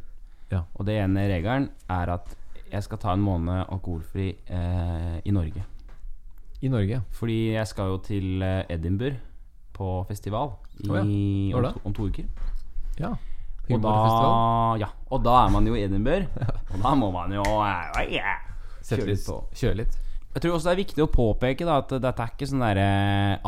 [0.52, 0.64] Ja.
[0.76, 2.32] Og det ene regelen er at
[2.72, 5.64] jeg skal ta en måned alkoholfri eh, i Norge.
[6.62, 7.02] I Norge.
[7.16, 9.18] Fordi jeg skal jo til eh, Edinburgh
[9.80, 10.50] på festival
[10.84, 11.02] i, oh, ja.
[11.56, 12.24] Om, to, om to uker.
[13.00, 13.10] Ja.
[13.70, 13.90] Og da,
[14.82, 16.26] ja, og da er man jo i Edinburgh.
[16.74, 18.38] Og da må man jo eh, yeah,
[18.82, 19.36] kjøre litt på.
[19.56, 19.94] Kjøre litt.
[20.30, 22.90] Jeg tror også det er viktig å påpeke da at dette er ikke sånn derre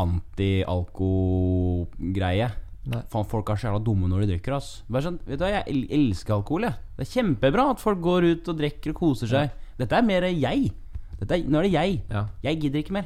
[0.02, 2.48] anti-alko-greie.
[2.82, 4.70] Faen, folk er så jævla dumme når de drikker, ass.
[4.90, 6.76] Sånn, vet du hva, Jeg elsker alkohol, jeg.
[6.98, 9.46] Det er kjempebra at folk går ut og drikker og koser seg.
[9.78, 10.72] Dette er mer jeg.
[11.22, 12.02] Er, nå er det jeg.
[12.10, 12.26] Ja.
[12.44, 13.06] Jeg gidder ikke mer.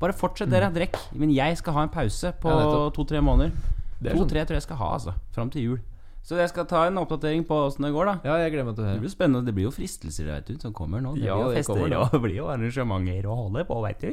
[0.00, 0.96] Bare fortsett dere, drikk.
[1.12, 3.52] Men jeg skal ha en pause på Ja, to-tre måneder.
[4.00, 5.12] To-tre sånn- tror jeg skal ha, altså.
[5.36, 5.80] Fram til jul.
[6.24, 8.14] Så jeg skal ta en oppdatering på åssen det går, da.
[8.24, 9.44] ja, jeg gleder meg til Det blir spennende.
[9.44, 11.14] Det blir jo fristelser vet du, som kommer nå.
[11.16, 14.00] Det Ja, blir jo fester kommer og det blir jo arrangementer å holde på, veit
[14.00, 14.12] du.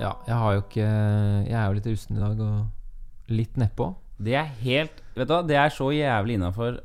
[0.00, 3.90] Ja, jeg har jo ikke Jeg er jo litt rusten i dag og litt nedpå.
[4.20, 6.78] Det er helt Vet du hva, det er så jævlig innafor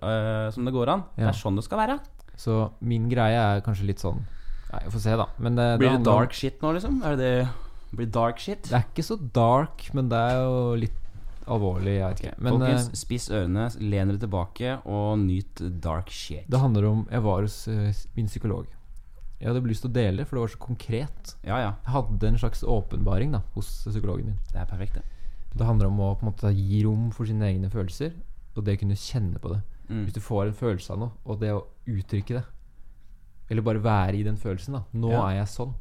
[0.52, 1.04] som det går an.
[1.16, 2.00] Det er sånn det skal være.
[2.38, 4.24] Så min greie er kanskje litt sånn
[4.74, 5.26] Nei, vi får se, da.
[5.40, 7.02] Men det, Blir det om- dark shit nå, liksom?
[7.06, 7.50] Er det det
[7.96, 8.64] Blir det dark shit?
[8.64, 10.98] Det er ikke så dark, men det er jo litt
[11.48, 11.94] alvorlig.
[12.00, 12.42] Jeg vet ikke.
[12.42, 16.50] Men Folkens, eh, spiss ørene, len dere tilbake og nyt dark shit.
[16.50, 18.66] det handler om Jeg var hos uh, min psykolog.
[19.40, 21.36] Jeg hadde lyst til å dele for det var så konkret.
[21.44, 21.72] Ja, ja.
[21.86, 24.40] Jeg hadde en slags åpenbaring da hos psykologen min.
[24.52, 25.04] Det er perfekt, det.
[25.56, 28.12] Det handler om å på en måte gi rom for sine egne følelser,
[28.56, 29.62] og det å kunne kjenne på det.
[29.90, 30.04] Mm.
[30.06, 32.44] Hvis du får en følelse av noe, og det å uttrykke det,
[33.50, 35.28] eller bare være i den følelsen da Nå Ja.
[35.30, 35.74] er jeg sånn.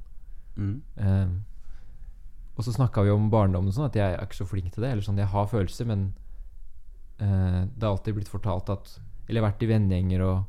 [0.56, 0.82] Mm.
[0.96, 1.44] Um,
[2.56, 4.90] og så snakka vi om barndommen sånn, at jeg er ikke så flink til det.
[4.92, 6.14] Eller sånn, Jeg har følelser, men
[7.20, 10.44] uh, det har alltid blitt fortalt at Eller jeg har vært i vennegjenger og,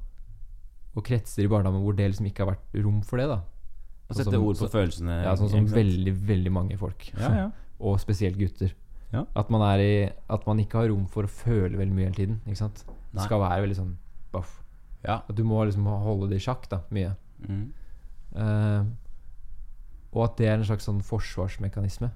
[0.95, 3.27] og kretser i barndommen hvor det liksom ikke har vært rom for det.
[3.31, 5.23] da Å Sånn sette sånn, ord på så- følelsene.
[5.23, 7.07] Ja, sånn som sånn, veldig, veldig mange folk.
[7.17, 7.51] Ja, ja.
[7.79, 8.73] og spesielt gutter.
[9.13, 9.25] Ja.
[9.35, 12.41] At man i At man ikke har rom for å føle veldig mye hele tiden.
[12.45, 12.83] Ikke sant
[13.15, 13.25] Nei.
[13.27, 13.95] skal være veldig sånn
[14.33, 14.59] baff.
[15.05, 15.21] Ja.
[15.21, 17.15] At du må liksom holde det i sjakk, da, mye.
[17.45, 17.65] Mm.
[18.35, 18.85] Uh,
[20.15, 22.09] og at det er en slags sånn forsvarsmekanisme.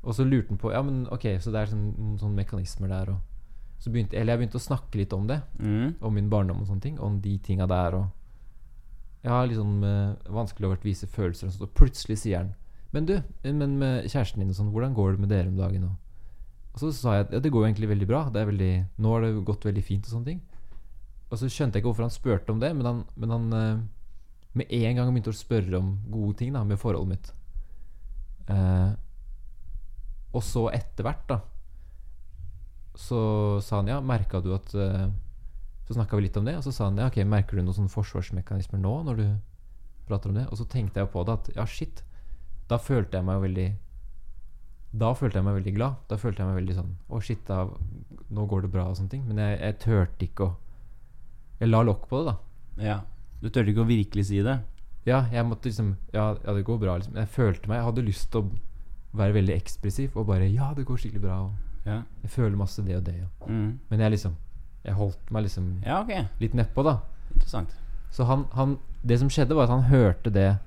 [0.00, 2.88] Og så lurte han på Ja, men ok, så det er sånn, noen sånne mekanismer
[2.88, 5.40] der, og så begynte, Eller jeg begynte å snakke litt om det.
[5.58, 5.96] Mm.
[6.00, 6.98] Om min barndom og sånne ting.
[7.00, 8.08] Om de tinga der og
[9.24, 12.38] Jeg har litt sånn uh, vanskelig over å vise følelser og sånt, og plutselig sier
[12.40, 12.54] han
[12.94, 15.84] Men du, men med kjæresten din og sånn, hvordan går det med dere om dagen?
[15.90, 16.09] Og,
[16.70, 18.22] og så sa jeg at ja, det går jo egentlig veldig bra.
[18.34, 20.40] Veldig, nå har det gått veldig fint og sånne ting.
[21.30, 23.82] Og så skjønte jeg ikke hvorfor han spurte om det, men han, men han eh,
[24.58, 27.32] med en gang begynte å spørre om gode ting da med forholdet mitt.
[28.50, 28.92] Eh,
[30.30, 31.40] og så etter hvert, da,
[32.98, 33.20] så
[33.64, 35.10] sa han ja, merka du at eh,
[35.86, 37.74] Så snakka vi litt om det, og så sa han ja, ok, merker du noen
[37.74, 39.24] sånne forsvarsmekanismer nå når du
[40.06, 40.44] prater om det?
[40.50, 42.02] Og så tenkte jeg på det at ja, shit,
[42.70, 43.66] da følte jeg meg jo veldig
[44.92, 45.94] Da følte jeg meg veldig glad.
[46.10, 47.64] Da følte jeg meg veldig sånn Å, shit, da,
[48.34, 49.22] nå går det bra og sånne ting.
[49.28, 50.56] Men jeg, jeg turte ikke å
[51.60, 52.82] Jeg la lokk på det, da.
[52.82, 53.00] ja.
[53.40, 54.58] Du turte ikke å virkelig si det?
[55.06, 57.14] Ja, jeg måtte liksom Ja, ja det går bra, liksom.
[57.16, 58.50] Jeg følte meg Jeg hadde lyst til å
[59.16, 62.02] være veldig ekspressiv og bare Ja, det går skikkelig bra, og Ja.
[62.22, 63.78] jeg føler masse det og det, og Mm.
[63.90, 64.34] Men jeg liksom
[64.84, 66.26] Jeg holdt meg liksom Ja, ok.
[66.40, 66.98] litt nedpå, da.
[67.32, 67.74] Interessant.
[68.10, 70.58] Så han, han Det som skjedde, var at han hørte det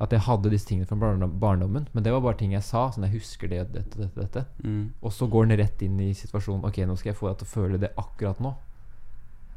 [0.00, 1.86] At jeg hadde disse tingene fra barndommen.
[1.92, 2.86] Men det var bare ting jeg sa.
[2.90, 4.44] Sånn jeg husker det, dette, dette, dette.
[4.64, 4.94] Mm.
[5.04, 6.64] Og så går den rett inn i situasjonen.
[6.64, 8.54] Ok, nå skal jeg få deg til å føle det akkurat nå.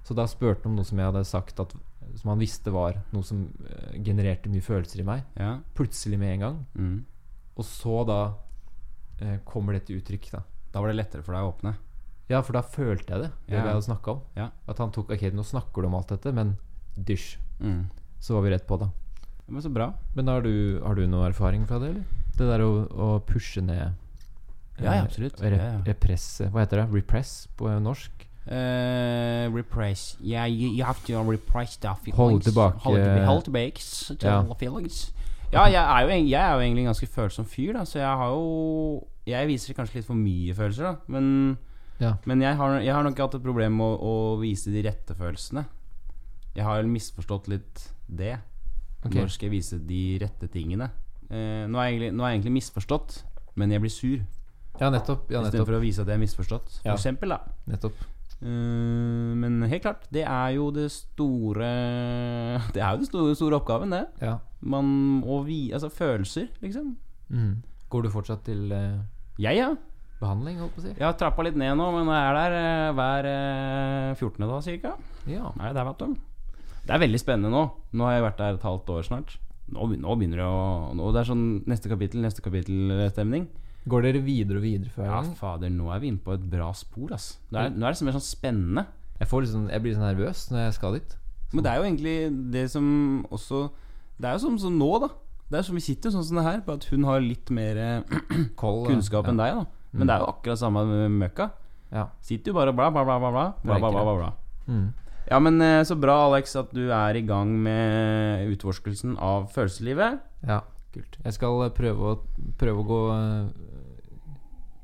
[0.04, 1.72] Så da spurte han om noe som jeg hadde sagt at
[2.20, 5.24] Som han visste var noe som eh, genererte mye følelser i meg.
[5.40, 5.54] Ja.
[5.74, 6.58] Plutselig med en gang.
[6.76, 6.98] Mm.
[7.56, 8.18] Og så da
[9.24, 10.42] eh, kommer det til uttrykk, da.
[10.74, 11.72] Da var det lettere for deg å åpne.
[12.28, 13.32] Ja, for da følte jeg det.
[13.48, 13.64] Det Ja.
[13.64, 14.22] vi hadde snakka om.
[14.36, 14.50] Ja.
[14.68, 16.58] At han tok Ok, nå snakker du om alt dette, men
[17.00, 17.38] dysj.
[17.64, 17.88] Mm.
[18.20, 18.90] Så var vi rett på det.
[19.48, 19.90] Men så bra.
[20.16, 22.04] Men har du, har du noe erfaring fra det, eller?
[22.38, 23.92] Det der å, å pushe ned
[24.80, 25.42] Ja, ja, eh, absolutt.
[25.44, 25.82] Rep, Ja, ja.
[25.86, 26.86] Represse Hva heter det?
[26.96, 28.24] Repress på norsk?
[28.44, 30.18] Uh, repress.
[30.20, 32.18] Yeah, you, you have to repress the feelings.
[32.18, 33.80] Hold, tilbake- hold tilbake
[34.20, 35.14] the feelings.
[35.54, 38.10] Ja, jeg er, jo, jeg er jo egentlig en ganske følsom fyr, da, så jeg
[38.10, 40.96] har jo Jeg viser kanskje litt for mye følelser, da.
[41.08, 41.58] Men,
[42.02, 42.16] Ja.
[42.26, 45.16] men jeg, har, jeg har nok hatt et problem med å, å vise de rette
[45.16, 45.64] følelsene.
[46.58, 48.40] Jeg har misforstått litt det.
[49.04, 49.18] Ok.
[49.20, 50.90] Når skal jeg vise de rette tingene?
[51.30, 53.24] Eh, nå, er jeg er jeg egentlig misforstått,
[53.60, 54.18] men jeg blir sur.
[54.80, 55.30] Ja, nettopp.
[55.30, 55.54] Ja, nettopp.
[55.54, 56.80] Istedenfor å vise at jeg er misforstått.
[56.82, 56.96] For Ja.
[56.98, 57.40] eksempel, da.
[57.70, 57.94] nettopp.
[58.44, 61.70] Uh, men helt klart, det er jo det store
[62.76, 64.08] Det er jo den store, store oppgaven, det.
[64.20, 64.40] Ja.
[64.60, 64.86] Man
[65.24, 65.72] må vi...
[65.72, 66.98] Altså følelser, liksom.
[67.30, 67.62] Mm.
[67.90, 69.00] Går du fortsatt til uh,
[69.40, 69.70] Jeg, ja.
[70.20, 70.92] behandling, holdt på å si?
[70.98, 72.58] Jeg har trappa litt ned nå, men jeg er der
[72.90, 74.44] uh, hver eh, 14.
[74.50, 74.94] da, cirka.
[75.30, 75.54] Ja.
[75.60, 76.20] Nei, der, vet du.
[76.84, 77.64] Det er veldig spennende nå.
[77.96, 79.36] Nå har jeg vært der et halvt år snart.
[79.74, 80.64] Nå, nå begynner det å
[80.98, 83.48] nå, Det er sånn neste kapittel, neste kapittel-stemning.
[83.90, 85.08] Går dere videre og videre før?
[85.10, 87.34] Ja, fader, nå er vi inne på et bra spor, ass.
[87.52, 88.86] Nå er, nå er det mer sånn spennende.
[89.20, 91.16] Jeg, sånn, jeg, blir sånn nervøs når jeg skal dit.
[91.16, 91.56] Så.
[91.56, 92.16] Men det er jo egentlig
[92.54, 92.86] det som
[93.30, 93.68] også
[94.18, 95.10] Det er jo som, som nå, da.
[95.52, 97.80] Det er som vi sitter sånn som det her, bare at hun har litt mer
[98.60, 99.34] Kold, kunnskap ja.
[99.34, 99.90] enn deg, da.
[99.94, 100.08] Men mm.
[100.08, 101.50] det er jo akkurat samme med møkka.
[101.94, 102.08] Ja.
[102.26, 103.30] Sitter jo bare og bla, bla, bla, bla.
[103.30, 104.32] bla, bla, bla, bla, bla, bla.
[104.72, 104.88] Mm.
[105.30, 110.22] Ja, men eh, så bra, Alex, at du er i gang med utforskelsen av følelseslivet.
[110.48, 110.62] ja.
[110.94, 111.16] Kult.
[111.26, 112.18] Jeg skal eh, prøve å,
[112.62, 113.70] prøve å gå eh,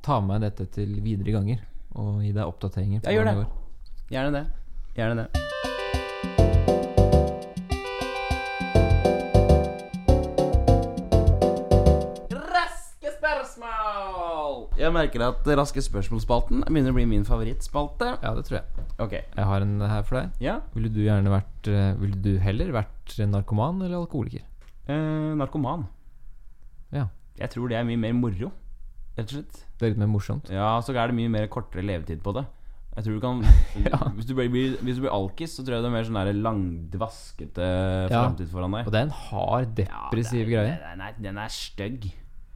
[0.01, 1.61] Ta med dette til videre ganger.
[1.99, 3.03] Og gi deg oppdateringer.
[3.03, 3.45] på Ja, gjør det.
[4.09, 4.45] Gjerne det.
[4.97, 5.48] Gjerne det.
[14.89, 18.15] Jeg merker at Raske spørsmål-spalten begynner å bli min favorittspalte.
[18.23, 18.85] Ja, det tror jeg.
[18.99, 20.31] Ok, Jeg har en her for deg.
[20.41, 24.41] ja Ville du gjerne vært eh, Ville du heller vært narkoman eller alkoholiker?
[24.89, 25.85] eh, Narkoman.
[26.91, 27.05] Ja.
[27.37, 28.49] Jeg tror det er mye mer moro,
[29.15, 29.59] rett og slett.
[29.77, 30.49] Det er litt mer morsomt.
[30.51, 32.45] Ja, så er det mye mer kortere levetid på det.
[32.97, 33.43] Jeg tror du kan
[33.85, 33.99] Ja.
[34.17, 34.49] hvis, du blir,
[34.81, 37.67] hvis du blir alkis, så tror jeg det er mer sånn langdvaskete
[38.09, 38.23] Ja.
[38.25, 38.87] framtid foran deg.
[38.89, 40.73] Og det er en hard, depressiv Ja, greie.
[40.73, 42.09] er- Den er, den er stygg.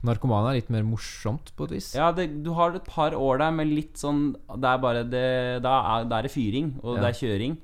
[0.03, 1.93] Narkoman er litt mer morsomt på et vis.
[1.95, 5.61] Ja, det, du har et par år der med litt sånn Det er bare det
[5.63, 7.01] Da er, da er det fyring, og Ja.
[7.05, 7.57] det er kjøring.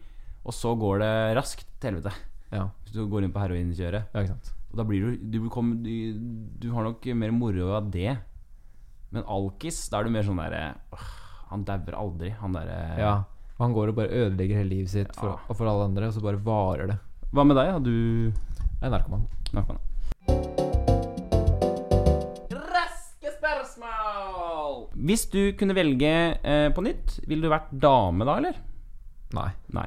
[0.46, 2.14] Og så går det raskt til helvete.
[2.52, 2.70] Ja.
[2.86, 4.08] Hvis du går inn på heroinkjøret.
[4.14, 4.54] Ja, ikke sant.
[4.72, 5.92] Og da blir du du, kom, du
[6.60, 8.18] du har nok mer moro av det.
[9.12, 11.08] Men alkis, da er du mer sånn derre «Åh,
[11.50, 12.30] Han dauer aldri.
[12.40, 13.14] Han derre Ja.
[13.60, 15.40] Og han går og bare ødelegger hele livet sitt for, Ja.
[15.50, 17.00] og for alle andre, og så bare varer det.
[17.34, 17.72] Hva med deg?
[17.74, 19.28] Har du Jeg er narkoman.
[19.52, 19.80] narkoman?
[25.00, 26.12] Hvis du kunne velge
[26.44, 28.58] eh, på nytt, ville du vært dame da, eller?
[29.38, 29.48] Nei.
[29.72, 29.86] Nei.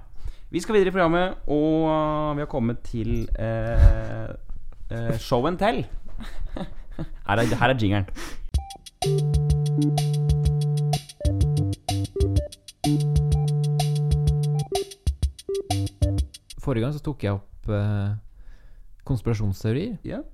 [0.53, 4.33] Vi skal videre i programmet, og uh, vi har kommet til eh,
[4.89, 5.83] eh, show and tell.
[7.29, 8.09] her, er, her er jingeren.
[16.63, 18.13] Forrige gang så tok jeg opp eh,
[19.09, 19.99] konspirasjonsteorier.
[20.09, 20.25] Ja.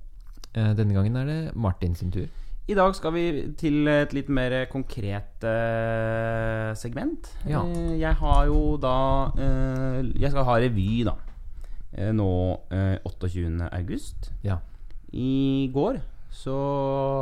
[0.54, 2.30] Eh, denne gangen er det Martin sin tur.
[2.68, 3.22] I dag skal vi
[3.56, 7.30] til et litt mer konkret eh, segment.
[7.48, 7.62] Ja.
[7.64, 8.92] Eh, jeg har jo da
[9.40, 11.14] eh, Jeg skal ha revy, da.
[11.96, 12.28] Eh, nå
[12.68, 13.70] eh, 28.
[13.72, 14.28] august.
[14.44, 14.58] Ja.
[15.16, 16.02] I går
[16.38, 16.58] så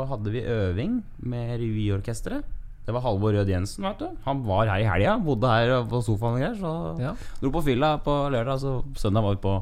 [0.09, 2.43] hadde vi øving med revyorkesteret.
[2.87, 4.11] Det var Halvor Rød Jensen, vet du.
[4.27, 5.15] Han var her i helga.
[5.23, 6.59] Bodde her på sofaen og greier.
[6.59, 7.15] Så Ja.
[7.41, 9.55] dro på fylla på lørdag, så søndag var vi på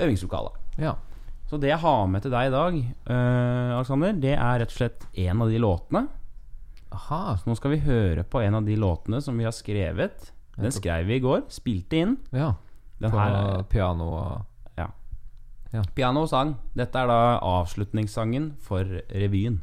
[0.00, 0.56] øvingslokalet.
[0.80, 0.96] ja.
[1.50, 2.76] Så det jeg har med til deg i dag,
[3.10, 6.04] uh, Alexander, det er rett og slett en av de låtene.
[6.94, 7.22] Aha.
[7.38, 10.30] Så nå skal vi høre på en av de låtene som vi har skrevet.
[10.60, 11.42] Den skrev vi i går.
[11.50, 12.14] Spilte inn.
[12.34, 12.52] Ja.
[13.00, 14.46] Den På her er piano og
[15.94, 16.56] piano og sang.
[16.76, 19.60] Dette er da avslutningssangen for revyen.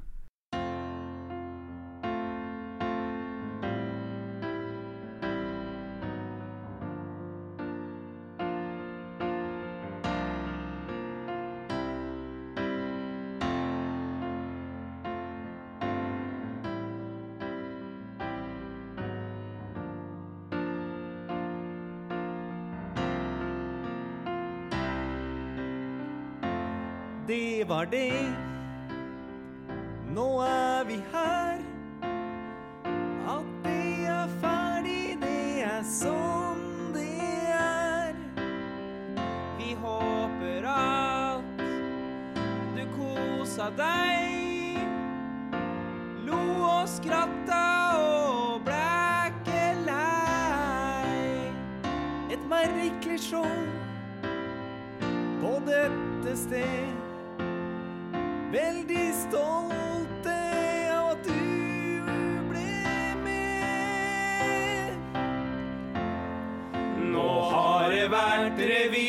[68.17, 69.07] Har vært revy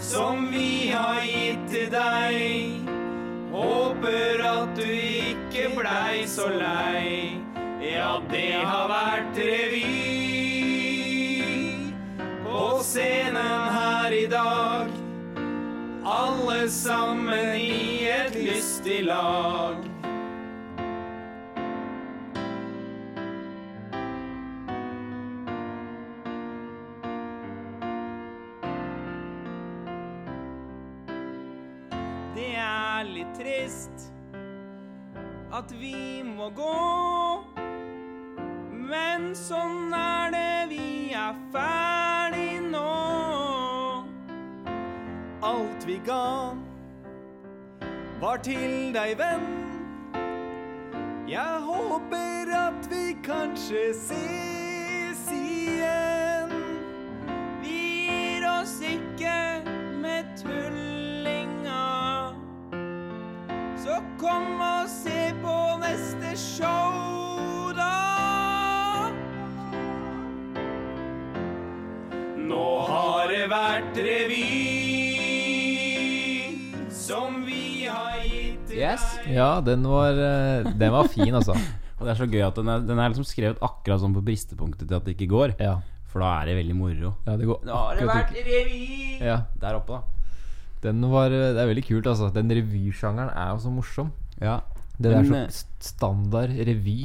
[0.00, 2.86] som vi har gitt til deg.
[3.52, 7.40] Håper at du ikke blei så lei.
[7.84, 9.84] Ja, det har vært revy
[12.46, 14.94] på scenen her i dag.
[16.08, 19.77] Alle sammen i et lystig lag.
[45.88, 46.52] Vi ga,
[48.20, 49.46] var til deg, venn.
[51.28, 56.52] Jeg håper at vi kanskje ses igjen.
[57.62, 59.64] Vi gir oss ikke
[60.02, 61.88] med tullinga.
[63.80, 69.08] Så kom og se på neste show, da.
[72.44, 74.77] Nå har det vært revy
[78.78, 79.04] Yes.
[79.26, 81.56] Ja, den var, eh, den var fin, altså.
[81.98, 84.22] Og det er så gøy at den er, den er liksom skrevet akkurat sånn på
[84.26, 85.56] bristepunktet til at det ikke går.
[85.58, 85.80] Ja,
[86.12, 87.12] For da er det veldig moro.
[87.26, 88.82] ja det går Nå har det vært revy!
[89.18, 90.34] Ja, Der oppe, da.
[90.86, 92.30] den var eh, Det er veldig kult, altså.
[92.34, 94.12] Den revysjangeren er jo så morsom.
[94.38, 94.60] Ja.
[94.98, 97.00] Det der Men, så eh, standard revy.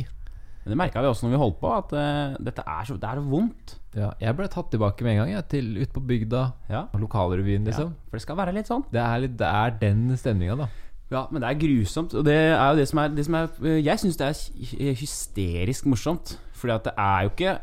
[0.63, 3.09] Men det merka vi også når vi holdt på, at uh, dette er så, det
[3.09, 3.73] er vondt.
[3.97, 6.45] Ja, jeg ble tatt tilbake med en gang, jeg, til ute på bygda.
[6.71, 6.85] Ja.
[6.97, 7.91] Lokalrevyen, liksom.
[7.91, 8.07] ja.
[8.07, 8.85] For det skal være litt sånn.
[8.93, 10.69] Det, er litt, det er den stemninga, da.
[11.13, 12.13] Ja, men det er grusomt.
[12.17, 13.47] Og det er jo det som er, det som er
[13.85, 16.35] Jeg syns det er hysterisk morsomt.
[16.57, 17.53] Fordi at det er jo ikke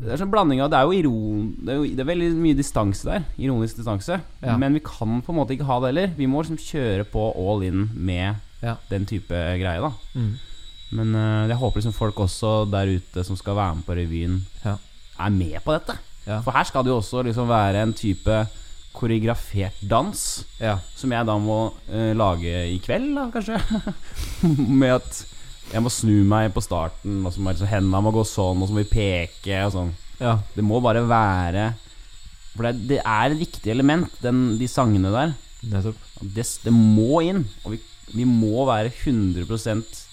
[0.00, 2.28] Det er sånn blanding av Det er jo iron Det er, jo, det er veldig
[2.38, 3.24] mye distanse der.
[3.42, 4.20] Ironisk distanse.
[4.44, 4.56] Ja.
[4.60, 6.12] Men vi kan på en måte ikke ha det heller.
[6.16, 8.74] Vi må liksom kjøre på all in med Ja.
[8.90, 9.90] den type greie, da.
[10.14, 10.32] Mm.
[10.92, 14.40] Men øh, jeg håper liksom folk også der ute som skal være med på revyen,
[14.64, 14.74] Ja.
[15.18, 15.94] er med på dette.
[16.26, 16.40] Ja.
[16.44, 18.46] For her skal det jo også liksom være en type
[18.92, 20.22] koreografert dans.
[20.58, 20.78] Ja.
[20.96, 21.58] Som jeg da må
[21.90, 23.60] eh, lage i kveld, da, kanskje.
[24.80, 25.20] Med at
[25.70, 28.70] jeg må snu meg på starten, og så må liksom, hendene må gå sånn, og
[28.70, 29.92] så må vi peke og sånn.
[30.18, 30.34] ja.
[30.56, 31.68] Det må bare være
[32.56, 35.36] For det, det er et viktig element, den, de sangene der.
[35.62, 37.44] Det, det må inn.
[37.62, 37.78] Og vi,
[38.16, 39.46] vi må være 100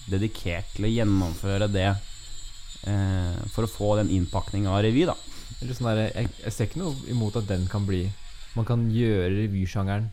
[0.08, 5.18] dedikert til å gjennomføre det eh, for å få den innpakninga av revy, da.
[5.58, 8.04] Sånn der, jeg, jeg ser ikke noe imot at den kan bli
[8.56, 10.08] Man kan gjøre revysjangeren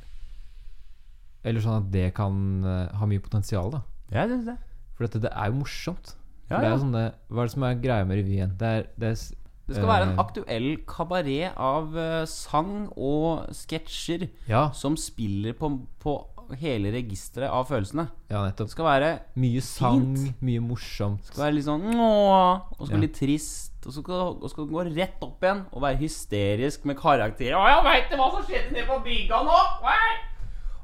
[1.45, 3.81] Eller sånn at det kan eh, ha mye potensial, da.
[4.13, 4.57] Ja, det, det.
[4.97, 6.15] For dette, det er jo morsomt.
[6.49, 8.55] Ja, det er jo sånne, Hva er det som er greia med revyen?
[8.59, 9.19] Det er, det er
[9.65, 15.57] Det skal være en eh, aktuell kabaret av eh, sang og sketsjer Ja, som spiller
[15.57, 15.71] på,
[16.01, 16.17] på
[16.59, 18.07] hele registeret av følelsene.
[18.29, 18.67] ja, nettopp.
[18.67, 20.41] Det skal være, Mye sang, Fint.
[20.41, 21.21] mye morsomt.
[21.21, 23.01] det skal være litt sånn Åh, og så skal Ja.
[23.07, 23.71] litt trist.
[23.85, 27.53] Og så skal, og skal gå rett opp igjen og være hysterisk med karakterer.
[27.53, 29.59] Å, jeg veit hva som skjedde nede på bygda nå!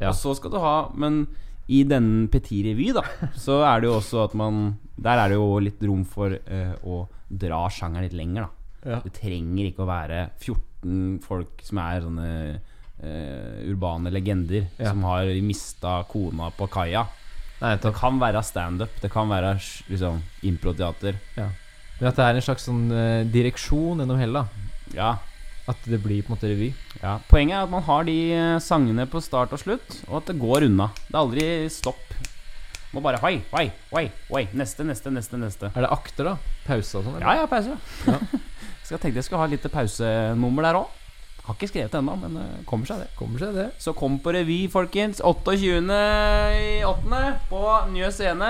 [0.01, 0.09] Ja.
[0.09, 1.27] Og så skal du ha Men
[1.69, 3.01] i den Petit Revy, da,
[3.37, 6.73] så er det jo også at man Der er det jo litt rom for uh,
[6.85, 8.49] å dra sjangeren litt lenger, da.
[8.91, 8.99] Ja.
[9.05, 12.29] Det trenger ikke å være 14 folk som er sånne
[13.03, 14.89] eh, urbane legender, Ja.
[14.91, 17.07] som har mista kona på kaia.
[17.61, 19.55] Nei, Det kan være standup, det kan være
[19.89, 21.15] liksom improteater.
[21.37, 21.49] Ja.
[21.99, 24.45] Men at det er en slags sånn uh, direksjon gjennom hele.
[24.95, 25.17] Ja,
[25.69, 26.73] At det blir på en måte revy.
[27.03, 27.19] ja.
[27.29, 30.39] Poenget er at man har de eh, sangene på start og slutt, og at det
[30.41, 30.87] går unna.
[31.07, 32.01] Det er aldri stopp.
[32.91, 34.47] Må bare Hoi, hoi, hoi, hoi.
[34.57, 35.37] Neste, neste, neste.
[35.37, 36.33] neste Er det akter, da?
[36.65, 37.21] Pause og sånn?
[37.21, 37.77] Ja, ja, pause.
[38.07, 38.17] Ja.
[38.89, 40.89] jeg tenkte jeg skulle ha litt pausenummer der òg.
[41.41, 43.09] Har ikke skrevet ennå, men det kommer seg, det.
[43.17, 43.67] Kommer seg det.
[43.81, 45.21] Så kom på revy, folkens.
[45.25, 47.21] 28.8.
[47.49, 47.61] på
[47.95, 48.49] Njø scene.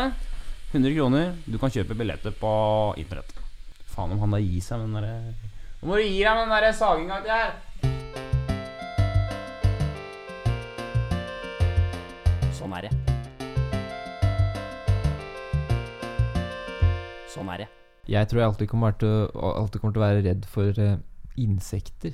[0.74, 1.32] 100 kroner.
[1.48, 2.52] Du kan kjøpe billetter på
[3.00, 3.32] internett.
[3.92, 5.16] Faen om han da gir seg med den derre
[5.82, 7.52] Nå må du gi deg med den derre saginga til her.
[12.56, 12.92] Sånn er det.
[17.32, 17.70] Sånn er det.
[18.12, 21.00] Jeg tror jeg alltid kommer til, alltid kommer til å være redd for eh,
[21.42, 22.14] insekter.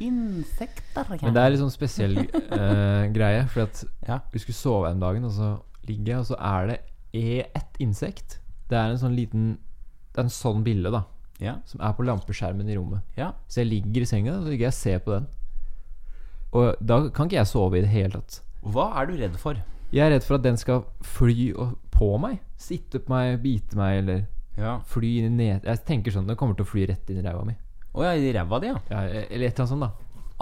[0.00, 1.06] Insekter.
[1.22, 3.46] Men det er litt sånn spesiell uh, greie.
[3.52, 4.20] For at Ja.
[4.32, 5.52] vi skulle sove en dagen, og så
[5.88, 6.78] ligger jeg, og så er det
[7.14, 8.38] e- ett insekt.
[8.68, 9.58] Det er en sånn liten
[10.12, 11.04] Det er en sånn bilde, da.
[11.38, 11.58] Ja.
[11.68, 13.02] Som er på lampeskjermen i rommet.
[13.16, 13.32] ja.
[13.48, 15.26] Så jeg ligger i senga, og så ligger jeg og ser på den.
[16.56, 18.40] Og da kan ikke jeg sove i det hele tatt.
[18.64, 19.58] Hva er du redd for?
[19.92, 21.52] Jeg er redd for at den skal fly
[21.92, 22.40] på meg.
[22.56, 24.24] Sitte på meg, bite meg, eller
[24.56, 24.78] Ja.
[24.88, 25.64] fly inn i ned...
[25.68, 27.52] Jeg tenker sånn, den kommer til å fly rett inn i ræva mi.
[27.96, 28.78] Å ja, i ræva di, ja.
[28.92, 29.90] Ja, eller et eller annet sånt, da.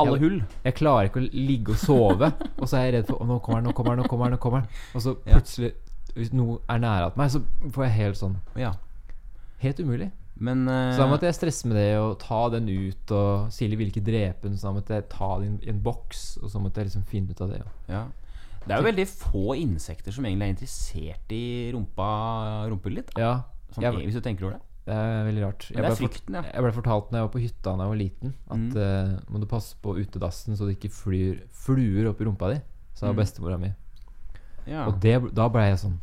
[0.02, 0.40] Alle hull.
[0.64, 3.36] Jeg klarer ikke å ligge og sove, og så er jeg redd for Å, nå
[3.44, 4.34] kommer den, nå kommer han, nå kommer han.
[4.34, 5.36] nå kommer han Og så Ja.
[5.38, 5.70] plutselig,
[6.16, 7.40] hvis noe er nære at meg, så
[7.70, 8.72] får jeg helt sånn Ja.
[9.62, 10.10] Helt umulig.
[10.36, 13.78] Men eh, Så da måtte jeg stresse med det og ta den ut, og Silje
[13.78, 16.58] ville ikke drepe den, så da måtte jeg ta den i en boks, og så
[16.60, 17.60] måtte jeg liksom finne ut av det.
[17.62, 17.70] Ja.
[17.94, 18.02] ja.
[18.66, 21.44] Det er jo veldig få insekter som egentlig er interessert i
[21.76, 22.10] rumpa
[22.72, 23.14] rumpehullet ditt.
[23.14, 23.20] da.
[23.22, 23.34] Ja,
[23.76, 24.62] Sånn, jeg- hvis du tenker over det.
[24.84, 25.66] Det er veldig rart.
[25.72, 26.42] Det ble frykten, ja.
[26.52, 28.76] Jeg ble fortalt når jeg var på hytta da jeg var liten, at Mm.
[28.76, 32.60] uh, må du passe på utedassen så det ikke flyr fluer opp i rumpa di,
[32.94, 33.16] sa Mm.
[33.16, 33.72] bestemora mi.
[34.66, 34.86] ja.
[34.86, 35.98] Og det, da ble jeg sånn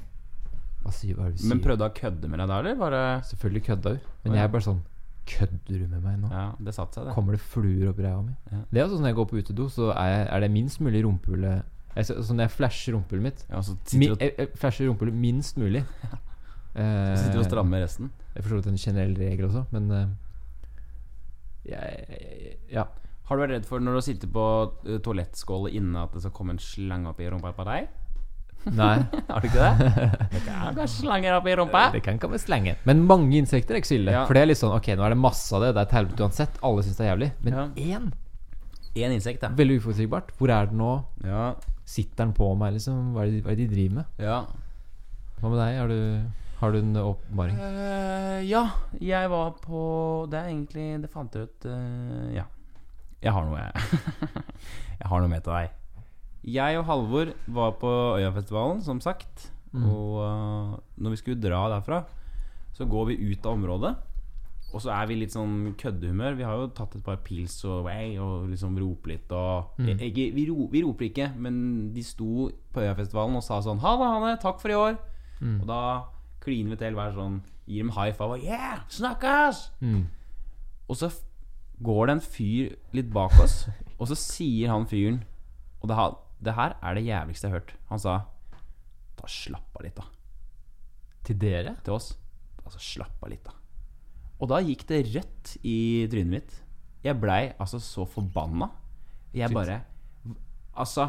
[0.83, 1.49] Hva sier hva er det du sier?
[1.53, 2.75] Men prøvde hun å kødde med deg da, eller?
[2.75, 3.99] Bare Selvfølgelig kødda hun.
[4.25, 4.81] Men jeg ble bare sånn
[5.31, 6.29] Kødder du med meg nå?
[6.33, 7.13] Ja, det satt seg, det.
[7.13, 8.33] Kommer det fluer opp i ræva mi?
[8.51, 8.63] Ja.
[8.71, 10.79] Det er også sånn når jeg går på utedo, så er, jeg, er det minst
[10.81, 11.61] mulig rumpehullet
[11.95, 15.57] jeg, Så når jeg flasher rumpehullet mitt Ja, så mi, jeg, jeg flasher rumpehullet minst
[15.61, 15.83] mulig.
[16.75, 18.11] Eh, sitter og strammer resten.
[18.35, 20.05] Jeg forstår at det er en generell regel også, men uh,
[21.67, 22.85] jeg, jeg, Ja.
[23.27, 24.43] Har du vært redd for når du sitter på
[24.87, 27.89] uh, toalettskålet inne, at det skal komme en slange opp i rumpa på deg?
[28.77, 28.95] Nei.
[29.31, 29.91] Har du ikke det?
[30.35, 31.85] Det kan kanskje slanger opp i rumpa.
[31.95, 32.75] Det kan komme slanger.
[32.85, 34.13] Men mange insekter er ikke så ille.
[34.13, 34.25] Ja.
[34.29, 35.71] For det er litt sånn Ok, nå er det masse av det.
[35.73, 36.59] Det er et helvete uansett.
[36.67, 37.31] Alle syns det er jævlig.
[37.47, 37.63] Men Ja.
[37.87, 38.11] én,
[38.91, 39.49] Én insekt, ja.
[39.55, 40.33] veldig uforutsigbart.
[40.37, 40.91] Hvor er den nå?
[41.25, 41.45] Ja.
[41.87, 43.13] Sitter den på meg, liksom?
[43.15, 44.05] Hva er det, hva er det de driver med?
[44.19, 44.41] ja.
[45.41, 45.77] Hva med deg?
[45.79, 46.01] Har du,
[46.61, 47.57] har du en åpenbaring?
[47.57, 48.63] Uh, ja,
[49.01, 49.81] jeg var på
[50.29, 52.45] Det er egentlig Det fant jeg ut uh, Ja.
[53.21, 53.99] Jeg har noe, jeg.
[55.01, 55.73] jeg har noe med til deg.
[56.41, 59.51] Jeg og Halvor var på Øyafestivalen, som sagt.
[59.75, 59.83] Mm.
[59.85, 61.99] Og uh, når vi skulle dra derfra,
[62.73, 63.91] så går vi ut av området.
[64.71, 66.37] Og så er vi litt sånn køddehumør.
[66.39, 69.89] Vi har jo tatt et par pils og, way, og liksom roper litt og Mm.
[69.91, 73.81] Eh, ikke, vi, ro, vi roper ikke, men de sto på Øyafestivalen og sa sånn
[73.83, 74.33] Ha det, Hanne.
[74.41, 74.97] Takk for i år.
[75.41, 75.61] Mm.
[75.61, 75.81] Og da
[76.41, 77.39] kliner vi til hver sånn
[77.69, 78.81] Gir dem high five og Yeah!
[78.91, 79.59] Snakkes!
[79.85, 80.07] Mm.
[80.89, 81.11] Og så
[81.81, 83.63] går det en fyr litt bak oss,
[83.99, 85.21] og så sier han fyren
[85.81, 87.73] Og det, her- det her er det jævligste jeg har hørt.
[87.93, 88.17] Han sa
[89.21, 90.05] Ta slapp av litt, da.
[91.27, 91.75] Til dere?
[91.85, 92.07] Til oss.
[92.65, 93.53] Altså, slapp av litt, da.
[94.41, 95.75] Og da gikk det rødt i
[96.09, 96.55] trynet mitt.
[97.05, 98.71] Jeg blei altså så forbanna.
[99.37, 99.79] Jeg bare
[100.73, 101.05] Altså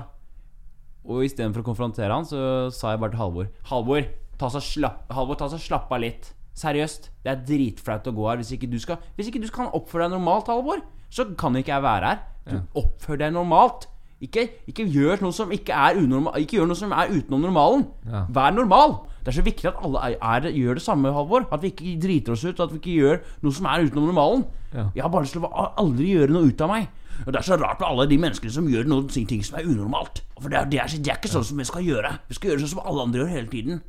[1.08, 4.04] Og istedenfor å konfrontere han, så sa jeg bare til Halvor Halvor,
[4.48, 6.32] Halvor, ta så slapp av litt.
[6.58, 7.08] Seriøst.
[7.24, 10.04] Det er dritflaut å gå her hvis ikke du skal Hvis ikke du kan oppføre
[10.04, 10.82] deg normalt, Halvor,
[11.12, 12.20] så kan ikke jeg være her.
[12.50, 13.86] Du Oppfør deg normalt.
[14.22, 17.86] Ikke, ikke gjør noe som ikke er unormal Ikke gjør noe som er utenom normalen.
[18.06, 18.24] Ja.
[18.30, 19.00] Vær normal.
[19.22, 21.46] Det er så viktig at alle er, er, gjør det samme, Halvor.
[21.54, 22.60] At vi ikke driter oss ut.
[22.60, 24.44] At vi ikke gjør noe som er utenom normalen.
[24.72, 24.88] Ja.
[24.94, 26.90] Jeg har bare lyst til å aldri gjøre noe ut av meg.
[27.26, 29.58] Og Det er så rart med alle de menneskene som gjør noen ting ting som
[29.58, 30.22] er unormalt.
[30.40, 32.14] For det er, det er, det er ikke sånn som vi skal gjøre.
[32.30, 33.82] Vi skal gjøre sånn som alle andre gjør hele tiden.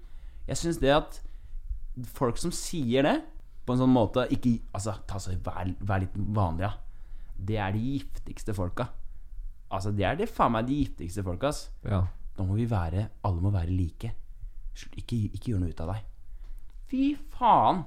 [0.49, 1.19] Jeg syns det at
[2.17, 3.17] folk som sier det
[3.63, 6.73] på en sånn måte ikke, Altså, ta så, vær, vær litt vanlig, ja.
[7.43, 8.89] Det er de giftigste folka.
[9.73, 11.67] Altså, det er det faen meg de giftigste folka, ass.
[11.87, 12.03] Ja.
[12.37, 14.13] Nå må vi være Alle må være like.
[14.97, 16.07] Ikke, ikke gjør noe ut av deg.
[16.89, 17.03] Fy
[17.35, 17.83] faen!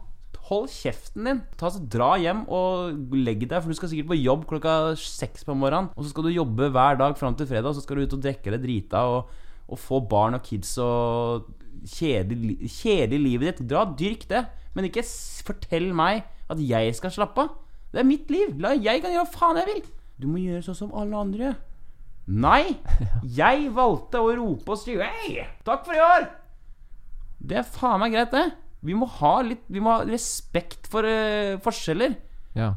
[0.47, 1.41] Hold kjeften din.
[1.59, 5.43] Ta så Dra hjem og legg deg, for du skal sikkert på jobb klokka seks
[5.47, 5.89] på morgenen.
[5.97, 8.15] Og så skal du jobbe hver dag fram til fredag, og så skal du ut
[8.15, 9.33] og drikke deg drita og,
[9.67, 11.49] og få barn og kids og
[11.85, 13.68] kjedelig, kjedelig livet ditt.
[13.70, 14.45] Dra, dyrk det.
[14.77, 15.05] Men ikke
[15.47, 17.55] fortell meg at jeg skal slappe av.
[17.93, 18.57] Det er mitt liv.
[18.61, 19.83] La, jeg kan gjøre hva faen jeg vil.
[20.20, 21.57] Du må gjøre sånn som alle andre gjør.
[22.27, 22.62] Nei!
[23.39, 25.45] Jeg valgte å rope og skrive Hei!
[25.62, 26.24] Takk for i år!
[27.39, 28.49] Det er faen meg greit, det.
[28.83, 32.16] Vi må ha litt Vi må ha respekt for uh, forskjeller.
[32.59, 32.72] ja.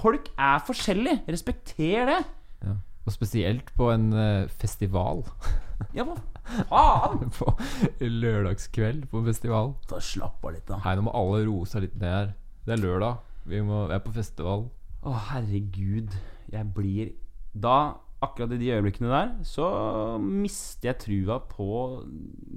[0.00, 1.22] Folk er forskjellige.
[1.28, 2.18] Respekter det.
[2.64, 2.76] ja.
[3.04, 5.24] Og spesielt på en uh, festival.
[5.96, 6.16] Ja, hva
[6.68, 7.30] faen?
[7.36, 7.54] på
[8.00, 9.74] lørdagskveld på festival.
[9.90, 10.80] Ta Slapp av litt, da.
[10.84, 12.30] Nei, nå må alle roe seg litt ned her.
[12.66, 13.24] Det er lørdag.
[13.50, 14.68] Vi må er på festival.
[15.00, 16.14] Å, herregud.
[16.52, 17.12] Jeg blir
[17.50, 19.66] Da, akkurat i de øyeblikkene der, så
[20.22, 21.66] mister jeg trua på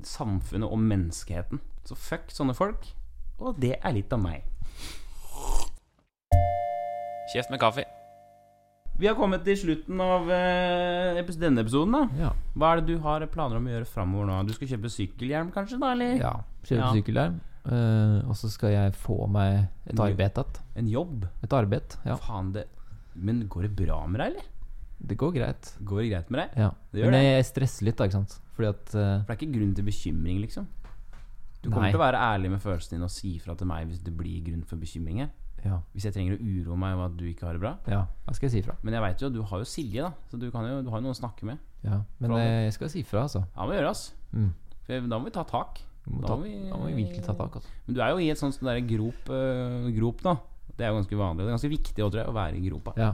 [0.05, 1.63] samfunnet og menneskeheten.
[1.87, 2.91] Så fuck sånne folk.
[3.41, 4.45] Og det er litt av meg.
[7.33, 7.87] Kjeft med kaffe.
[8.99, 11.95] Vi har kommet til slutten av eh, denne episoden.
[11.95, 12.29] da Ja.
[12.53, 14.37] Hva er det du har planer om å gjøre framover nå?
[14.47, 15.79] Du skal kjøpe sykkelhjelm, kanskje?
[15.81, 16.15] da, eller?
[16.21, 16.33] ja.
[16.63, 16.91] kjøpe Ja.
[16.93, 17.41] sykkelhjelm.
[17.63, 18.19] Uh.
[18.27, 20.61] Og så skal jeg få meg et arbeid igjen.
[20.75, 21.27] En jobb?
[21.43, 21.95] Et arbeid.
[22.05, 22.17] Ja.
[22.19, 22.67] Faen, det
[23.15, 24.49] Men går det bra med deg, eller?
[25.03, 25.73] Det går greit.
[25.83, 26.57] Går det greit med deg?
[26.57, 26.69] Ja.
[26.93, 28.39] Men jeg, jeg stresser litt, da, ikke sant.
[28.55, 30.67] Fordi at uh, For det er ikke grunn til bekymring, liksom.
[31.63, 31.93] Du kommer Nei.
[31.93, 34.41] til å være ærlig med følelsene dine og si ifra til meg hvis det blir
[34.43, 35.29] grunn for bekymring her.
[35.65, 35.79] Ja.
[35.93, 37.77] Hvis jeg trenger å uroe meg over at du ikke har det bra.
[37.87, 38.01] ja.
[38.27, 38.75] Da skal jeg si ifra.
[38.83, 40.11] Men jeg veit jo, at du har jo Silje, da.
[40.31, 41.57] Så du, kan jo, du har jo noen å snakke med.
[41.83, 42.01] Ja.
[42.19, 43.43] Men Fra- eh, jeg skal si ifra, altså.
[43.55, 44.13] Ja, må gjøre, ass.
[44.33, 44.49] Mm.
[44.85, 45.81] For da må vi ta tak.
[46.07, 47.55] Må, Da ta, må vi- da må vi virkelig ta tak.
[47.55, 47.69] Altså.
[47.87, 50.37] Men du er jo i et sånt der grop, uh, grop nå.
[50.75, 51.37] Det er jo ganske vanlig.
[51.43, 52.93] Det er ganske viktig også, å være i gropa.
[52.97, 53.13] Ja.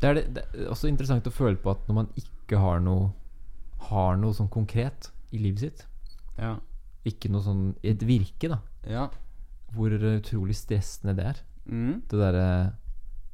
[0.00, 2.80] Det er, det, det er også interessant å føle på at når man ikke har
[2.80, 3.12] noe
[3.90, 5.86] Har noe sånn konkret i livet sitt,
[6.38, 6.56] Ja.
[7.04, 9.08] ikke noe sånn Et virke, da, Ja.
[9.74, 11.42] hvor utrolig stressende det er.
[11.66, 12.02] Mm.
[12.10, 12.46] Det derre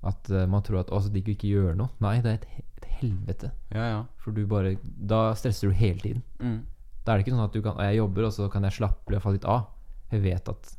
[0.03, 1.91] at eh, man tror at å, så digg å ikke gjøre noe.
[2.01, 3.51] Nei, det er et, et helvete.
[3.75, 3.99] Ja, ja.
[4.23, 6.23] For du bare Da stresser du hele tiden.
[6.41, 6.61] Mm.
[7.05, 9.21] Da er det ikke sånn at du kan Jeg jobber, og så kan jeg slappe
[9.21, 9.67] falle litt av.
[10.13, 10.73] Jeg vet at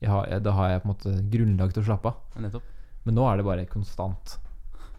[0.00, 2.40] jeg har, jeg, Da har jeg på en måte grunnlag til å slappe av.
[2.44, 2.62] Nettopp.
[3.06, 4.36] Men nå er det bare konstant.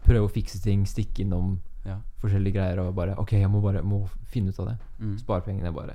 [0.06, 2.00] Prøve å fikse ting, stikke innom Ja.
[2.20, 4.78] forskjellige greier og bare Ok, jeg må bare må finne ut av det.
[4.98, 5.16] Mm.
[5.20, 5.94] Sparepengene bare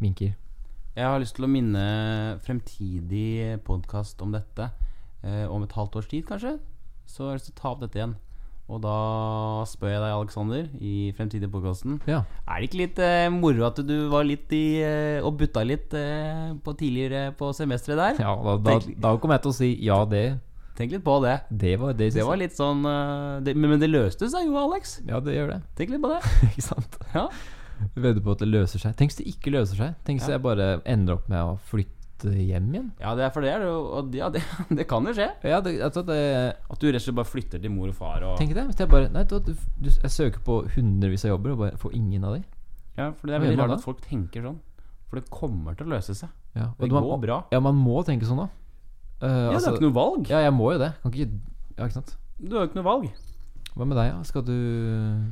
[0.00, 0.34] minker.
[0.96, 4.70] Jeg har lyst til å minne fremtidig podkast om dette
[5.26, 6.56] eh, om et halvt års tid, kanskje.
[7.10, 8.14] Så har jeg lyst til å ta opp dette igjen.
[8.66, 8.94] Og da
[9.70, 12.24] spør jeg deg, Alexander, i fremtidige podkasten Ja.
[12.50, 15.94] Er det ikke litt eh, moro at du var litt i eh, og butta litt
[15.94, 18.24] eh, på tidligere på semesteret der?
[18.26, 20.24] ja da, da, Tenk- da kommer jeg til å si ja, det
[20.76, 21.36] Tenk litt på det.
[21.48, 24.58] Det var det, Det var litt sånn eh, det, men, men det løste seg jo,
[24.60, 24.98] Alex.
[25.08, 25.60] Ja, det gjør det.
[25.78, 26.18] Tenk litt på det.
[26.50, 26.98] ikke sant?
[27.14, 27.22] Ja.
[27.94, 28.92] Vedder på at det løser seg.
[28.98, 29.94] Tenk hvis det ikke løser seg.
[30.04, 32.86] Tenk hvis jeg bare ender opp med å flytte hjem igjen.
[33.00, 34.40] Ja, det er for det er det jo Og ja, det,
[34.78, 35.26] det kan jo skje.
[35.44, 36.16] Ja, det, altså det
[36.70, 38.64] At du rett og slett bare flytter til mor og far og Tenk det.
[38.70, 41.76] Hvis jeg bare Nei, du, du, du, jeg søker på hundrevis av jobber og bare
[41.82, 42.42] får ingen av de.
[42.96, 43.80] Ja, for det er Hva veldig gjør man rart da?
[43.82, 44.60] at folk tenker sånn.
[45.10, 46.30] For det kommer til å løse seg.
[46.56, 47.36] Ja, Det man, går bra.
[47.52, 48.48] Ja, man må tenke sånn, da.
[49.20, 50.30] Eh, Ja, du altså, har ikke noe valg.
[50.32, 50.92] ja, jeg må jo det.
[51.04, 51.28] Kan ikke
[51.76, 52.16] Ja, ikke sant.
[52.40, 53.06] Du har jo ikke noe valg.
[53.76, 54.14] Hva med deg.
[54.24, 54.54] Skal du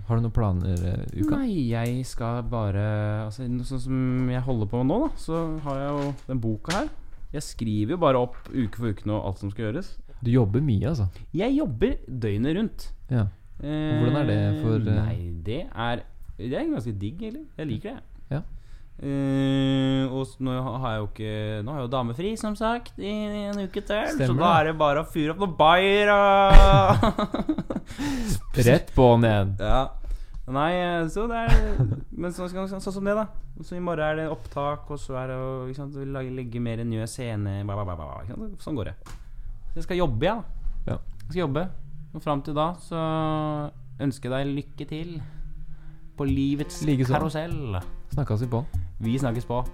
[0.05, 0.82] Har du noen planer
[1.14, 1.38] i uka?
[1.38, 2.82] Nei, jeg skal bare
[3.24, 6.74] altså, Sånn som jeg holder på med nå, da, så har jeg jo den boka
[6.82, 6.90] her.
[7.34, 9.95] Jeg skriver jo bare opp uke for uke nå alt som skal gjøres.
[10.24, 11.09] Du jobber mye, altså.
[11.34, 12.84] Jeg jobber døgnet rundt.
[13.11, 13.24] Ja.
[13.61, 15.16] Eh, Hvordan er det for, eh, Nei,
[15.47, 16.05] det er
[16.36, 17.47] Det er ganske digg, egentlig.
[17.57, 18.03] Jeg liker det.
[18.30, 18.40] Ja.
[18.95, 21.30] Eh, og nå har jeg jo ikke
[21.66, 24.20] Nå har jeg jo damefri, som sagt, i en uke til.
[24.20, 27.03] så da er det bare å fyre opp noe bayer og
[28.68, 29.51] Rett på'n igjen.
[29.59, 29.82] Ja.
[30.55, 31.53] Nei, eh, så det er
[32.12, 33.26] Men sånn, så, så, som det, da.
[33.64, 37.07] Så i morgen er det opptak, og så er det å lage, legge mer nye
[37.11, 38.66] scene bla, bla, bla, bla, ikke sant?
[38.68, 38.97] Sånn går det.
[39.72, 40.92] Så jeg skal jobbe, jeg, da.
[40.92, 40.99] Ja.
[41.24, 41.66] Jeg skal jobbe.
[42.14, 43.01] Og fram til da så
[44.05, 45.14] ønsker jeg deg lykke til
[46.14, 47.16] på livets Likeså.
[47.16, 47.80] karusell.
[48.14, 48.64] Snakkes vi på.
[49.00, 49.64] Vi snakkes på.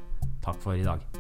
[0.43, 1.20] Takk for i dag.